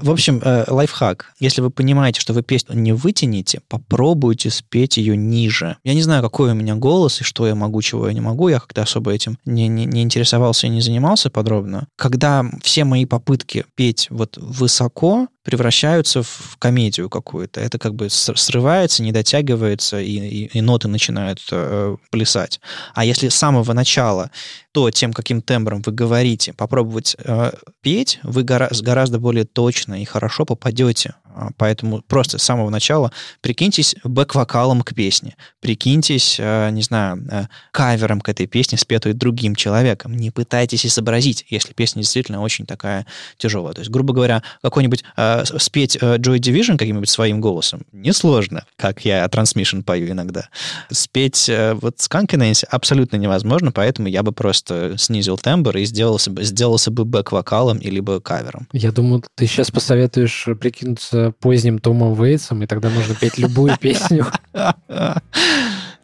в 0.00 0.10
общем, 0.10 0.40
э, 0.42 0.64
лайфхак. 0.68 1.34
Если 1.38 1.60
вы 1.60 1.70
понимаете, 1.70 2.20
что 2.20 2.32
вы 2.32 2.42
песню 2.42 2.74
не 2.76 2.92
вытянете, 2.92 3.60
попробуйте 3.68 4.50
спеть 4.50 4.96
ее 4.96 5.16
ниже. 5.16 5.76
Я 5.84 5.94
не 5.94 6.02
знаю, 6.02 6.22
какой 6.22 6.52
у 6.52 6.54
меня 6.54 6.74
голос 6.76 7.20
и 7.20 7.24
что 7.24 7.46
я 7.46 7.54
могу, 7.54 7.82
чего 7.82 8.08
я 8.08 8.14
не 8.14 8.20
могу. 8.20 8.48
Я 8.48 8.58
как-то 8.60 8.82
особо 8.82 9.12
этим 9.12 9.38
не, 9.44 9.68
не, 9.68 9.84
не 9.84 10.02
интересовался 10.02 10.66
и 10.66 10.70
не 10.70 10.80
занимался 10.80 11.30
подробно. 11.30 11.88
Когда 11.96 12.44
все 12.62 12.84
мои 12.84 13.04
попытки 13.04 13.64
петь 13.74 14.08
вот 14.10 14.38
высоко 14.38 15.28
превращаются 15.44 16.22
в 16.22 16.56
комедию 16.58 17.08
какую-то. 17.08 17.60
Это 17.60 17.78
как 17.78 17.94
бы 17.94 18.08
срывается, 18.10 19.02
не 19.02 19.12
дотягивается, 19.12 20.00
и, 20.00 20.10
и- 20.12 20.46
и 20.58 20.60
ноты 20.60 20.88
начинают 20.88 21.40
э, 21.52 21.96
плясать. 22.10 22.60
А 22.94 23.04
если 23.04 23.28
с 23.28 23.34
самого 23.36 23.72
начала 23.74 24.30
то, 24.74 24.90
тем, 24.90 25.12
каким 25.12 25.40
тембром 25.40 25.82
вы 25.82 25.92
говорите, 25.92 26.52
попробовать 26.52 27.16
э, 27.24 27.52
петь, 27.80 28.18
вы 28.24 28.42
гора- 28.42 28.70
гораздо 28.82 29.20
более 29.20 29.44
точно 29.44 30.02
и 30.02 30.04
хорошо 30.04 30.44
попадете. 30.44 31.14
А, 31.34 31.50
Поэтому 31.56 32.02
просто 32.02 32.38
с 32.38 32.42
самого 32.42 32.70
начала 32.70 33.12
прикиньтесь 33.40 33.94
бэк-вокалом 34.04 34.82
к 34.82 34.94
песне, 34.94 35.36
прикиньтесь, 35.60 36.36
э, 36.40 36.70
не 36.70 36.82
знаю, 36.82 37.24
э, 37.30 37.44
кавером 37.72 38.20
к 38.20 38.28
этой 38.28 38.46
песне, 38.46 38.78
спетой 38.78 39.12
другим 39.12 39.54
человеком. 39.54 40.16
Не 40.16 40.30
пытайтесь 40.30 40.86
изобразить, 40.86 41.44
если 41.50 41.72
песня 41.72 42.02
действительно 42.02 42.40
очень 42.40 42.66
такая 42.66 43.06
тяжелая. 43.36 43.74
То 43.74 43.80
есть, 43.80 43.90
грубо 43.92 44.12
говоря, 44.12 44.42
какой-нибудь 44.62 45.04
э, 45.16 45.44
спеть 45.58 45.96
э, 46.00 46.16
Joy 46.16 46.38
Division 46.38 46.76
каким-нибудь 46.76 47.10
своим 47.10 47.40
голосом 47.40 47.82
несложно, 47.92 48.64
как 48.76 49.04
я 49.04 49.24
Transmission 49.26 49.84
пою 49.84 50.10
иногда. 50.10 50.48
Спеть 50.90 51.48
э, 51.48 51.74
вот 51.74 51.98
Skunk 51.98 52.30
Nancy 52.30 52.64
абсолютно 52.68 53.16
невозможно, 53.16 53.70
поэтому 53.70 54.08
я 54.08 54.22
бы 54.22 54.32
просто 54.32 54.63
снизил 54.96 55.38
тембр 55.38 55.76
и 55.76 55.84
сделался 55.84 56.30
бы, 56.30 56.44
сделался 56.44 56.90
бы 56.90 57.04
бэк-вокалом 57.04 57.78
или 57.78 58.00
бы 58.00 58.20
кавером. 58.20 58.68
Я 58.72 58.92
думаю, 58.92 59.22
ты 59.34 59.46
сейчас 59.46 59.70
посоветуешь 59.70 60.46
прикинуться 60.60 61.34
поздним 61.40 61.78
Томом 61.78 62.14
Вейтсом, 62.14 62.62
и 62.62 62.66
тогда 62.66 62.90
можно 62.90 63.14
петь 63.14 63.38
любую 63.38 63.76
песню. 63.80 64.26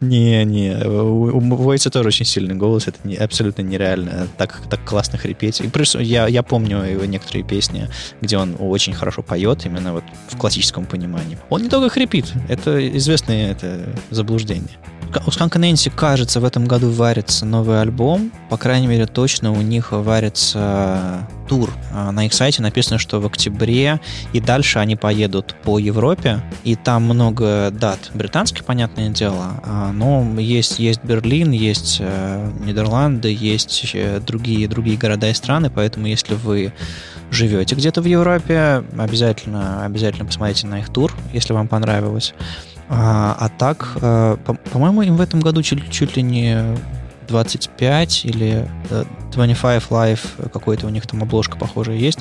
Не, 0.01 0.45
не, 0.45 0.75
у, 0.87 1.37
у 1.37 1.41
Войца 1.57 1.91
тоже 1.91 2.09
очень 2.09 2.25
сильный 2.25 2.55
голос, 2.55 2.89
это 2.89 2.99
не, 3.05 3.17
абсолютно 3.17 3.61
нереально 3.61 4.29
так, 4.39 4.63
так 4.71 4.83
классно 4.83 5.19
хрипеть. 5.19 5.61
И 5.61 5.69
плюс 5.69 5.95
я, 5.95 6.27
я 6.27 6.43
помню 6.43 6.83
его 6.85 7.05
некоторые 7.05 7.45
песни, 7.45 7.87
где 8.23 8.39
он 8.39 8.57
очень 8.59 8.95
хорошо 8.95 9.23
поет, 9.23 9.67
именно 9.67 9.93
вот 9.93 10.05
в 10.29 10.39
классическом 10.39 10.87
понимании. 10.87 11.39
Он 11.51 11.63
не 11.63 11.69
только 11.69 11.91
хрипит, 11.91 12.33
это 12.49 12.89
известное 12.97 13.53
это 13.53 13.95
заблуждение. 14.09 14.79
У 15.27 15.31
Сканка 15.33 15.59
Нэнси, 15.59 15.91
кажется, 15.91 16.41
в 16.41 16.45
этом 16.45 16.67
году 16.67 16.91
варится 16.91 17.45
новый 17.45 17.81
альбом. 17.81 18.31
По 18.49 18.57
крайней 18.57 18.87
мере, 18.87 19.07
точно 19.07 19.51
у 19.51 19.61
них 19.61 19.91
варится 19.91 21.27
тур. 21.49 21.69
А 21.93 22.13
На 22.13 22.27
их 22.27 22.33
сайте 22.33 22.63
написано, 22.63 22.99
что 22.99 23.21
в 23.21 23.27
октябре 23.27 24.01
и 24.33 24.41
дальше 24.41 24.79
они 24.79 24.95
поедут 24.95 25.57
по 25.65 25.81
Европе. 25.81 26.41
И 26.63 26.77
там 26.77 27.05
много 27.05 27.71
дат 27.73 28.11
британских, 28.15 28.65
понятное 28.65 29.09
дело. 29.09 29.61
А, 29.65 29.91
Но 29.93 30.25
есть, 30.39 30.79
есть 30.79 31.03
Берлин, 31.03 31.51
есть 31.51 31.97
э, 32.01 32.51
Нидерланды, 32.65 33.35
есть 33.35 33.91
э, 33.95 34.21
другие, 34.21 34.69
другие 34.69 34.97
города 34.97 35.29
и 35.29 35.35
страны. 35.35 35.71
Поэтому, 35.75 36.07
если 36.07 36.35
вы 36.35 36.73
живете 37.33 37.75
где-то 37.75 38.01
в 38.01 38.07
Европе, 38.07 38.85
обязательно, 38.97 39.85
обязательно 39.85 40.27
посмотрите 40.27 40.69
на 40.69 40.79
их 40.79 40.89
тур, 40.89 41.13
если 41.33 41.53
вам 41.53 41.67
понравилось. 41.67 42.33
А, 42.93 43.37
а 43.39 43.49
так, 43.49 43.93
э, 44.03 44.37
по- 44.45 44.55
по-моему, 44.55 45.03
им 45.03 45.17
в 45.17 45.21
этом 45.21 45.41
году 45.41 45.63
чуть, 45.63 45.91
чуть 45.91 46.17
ли 46.17 46.23
не 46.23 46.77
25 47.29 48.25
или 48.25 48.69
э, 48.91 49.05
25 49.31 49.83
Live, 49.91 50.21
э, 50.39 50.49
какой-то 50.49 50.87
у 50.87 50.91
них 50.91 51.07
там 51.07 51.23
обложка 51.23 51.57
похожая 51.57 51.97
есть. 51.97 52.19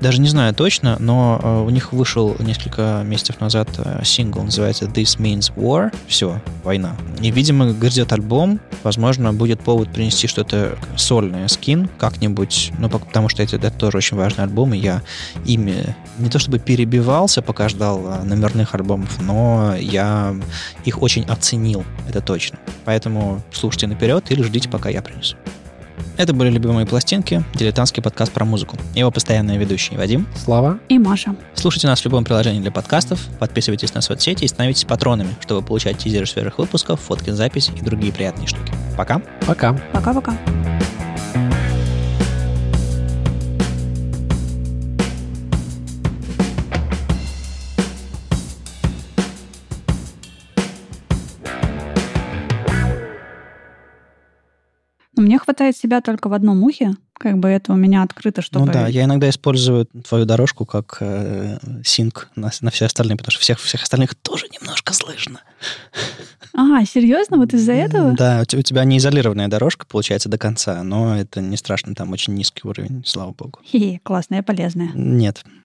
Даже 0.00 0.20
не 0.20 0.28
знаю 0.28 0.54
точно, 0.54 0.96
но 0.98 1.40
э, 1.42 1.60
у 1.66 1.70
них 1.70 1.92
вышел 1.92 2.36
несколько 2.38 3.02
месяцев 3.04 3.40
назад 3.40 3.68
э, 3.78 4.02
сингл, 4.04 4.42
называется 4.42 4.86
This 4.86 5.18
Means 5.18 5.52
War. 5.54 5.94
Все, 6.06 6.40
война. 6.64 6.96
И, 7.20 7.30
видимо, 7.30 7.72
грядет 7.72 8.12
альбом. 8.12 8.60
Возможно, 8.82 9.32
будет 9.32 9.60
повод 9.60 9.92
принести 9.92 10.26
что-то 10.26 10.76
сольное, 10.96 11.48
скин 11.48 11.88
как-нибудь. 11.98 12.72
Ну, 12.78 12.88
потому 12.88 13.28
что 13.28 13.42
это, 13.42 13.56
это 13.56 13.70
тоже 13.70 13.98
очень 13.98 14.16
важный 14.16 14.44
альбом, 14.44 14.74
и 14.74 14.78
я 14.78 15.02
ими 15.44 15.96
не 16.18 16.30
то 16.30 16.38
чтобы 16.38 16.58
перебивался, 16.58 17.42
пока 17.42 17.68
ждал 17.68 18.00
номерных 18.24 18.74
альбомов, 18.74 19.20
но 19.20 19.74
я 19.78 20.34
их 20.84 21.02
очень 21.02 21.24
оценил, 21.24 21.84
это 22.08 22.20
точно. 22.20 22.58
Поэтому 22.84 23.42
слушайте 23.52 23.86
наперед 23.86 24.30
или 24.30 24.42
ждите, 24.42 24.68
пока 24.68 24.88
я 24.88 25.02
принесу. 25.02 25.36
Это 26.22 26.32
были 26.34 26.50
«Любимые 26.50 26.86
пластинки», 26.86 27.42
дилетантский 27.52 28.00
подкаст 28.00 28.30
про 28.30 28.44
музыку. 28.44 28.76
Его 28.94 29.10
постоянные 29.10 29.58
ведущие 29.58 29.98
Вадим. 29.98 30.28
Слава. 30.36 30.78
И 30.88 30.96
Маша. 30.96 31.34
Слушайте 31.54 31.88
нас 31.88 32.00
в 32.00 32.04
любом 32.04 32.22
приложении 32.22 32.60
для 32.60 32.70
подкастов, 32.70 33.18
подписывайтесь 33.40 33.92
на 33.92 34.02
соцсети 34.02 34.44
и 34.44 34.46
становитесь 34.46 34.84
патронами, 34.84 35.34
чтобы 35.40 35.66
получать 35.66 35.98
тизеры 35.98 36.26
свежих 36.26 36.58
выпусков, 36.58 37.00
фотки, 37.00 37.30
запись 37.30 37.72
и 37.76 37.84
другие 37.84 38.12
приятные 38.12 38.46
штуки. 38.46 38.72
Пока! 38.96 39.20
Пока. 39.48 39.72
Пока-пока. 39.92 40.38
Мне 55.32 55.38
хватает 55.38 55.74
себя 55.74 56.02
только 56.02 56.28
в 56.28 56.34
одном 56.34 56.62
ухе, 56.62 56.94
как 57.14 57.38
бы 57.38 57.48
это 57.48 57.72
у 57.72 57.74
меня 57.74 58.02
открыто, 58.02 58.42
чтобы... 58.42 58.66
Ну 58.66 58.70
да, 58.70 58.86
я 58.86 59.04
иногда 59.04 59.30
использую 59.30 59.86
твою 59.86 60.26
дорожку 60.26 60.66
как 60.66 60.98
э, 61.00 61.56
синк 61.82 62.28
на, 62.36 62.50
на 62.60 62.70
все 62.70 62.84
остальные, 62.84 63.16
потому 63.16 63.30
что 63.30 63.40
всех, 63.40 63.58
всех 63.58 63.82
остальных 63.82 64.14
тоже 64.14 64.44
немножко 64.52 64.92
слышно. 64.92 65.40
А, 66.52 66.84
серьезно? 66.84 67.38
Вот 67.38 67.54
из-за 67.54 67.72
этого? 67.72 68.12
Да, 68.12 68.40
у 68.40 68.58
у 68.58 68.62
тебя 68.62 68.84
не 68.84 68.98
изолированная 68.98 69.48
дорожка 69.48 69.86
получается 69.86 70.28
до 70.28 70.36
конца, 70.36 70.82
но 70.82 71.16
это 71.16 71.40
не 71.40 71.56
страшно, 71.56 71.94
там 71.94 72.12
очень 72.12 72.34
низкий 72.34 72.68
уровень, 72.68 73.02
слава 73.06 73.32
богу. 73.32 73.60
Хе-хе, 73.64 74.00
классная, 74.02 74.42
полезная. 74.42 74.90
Нет, 74.92 75.42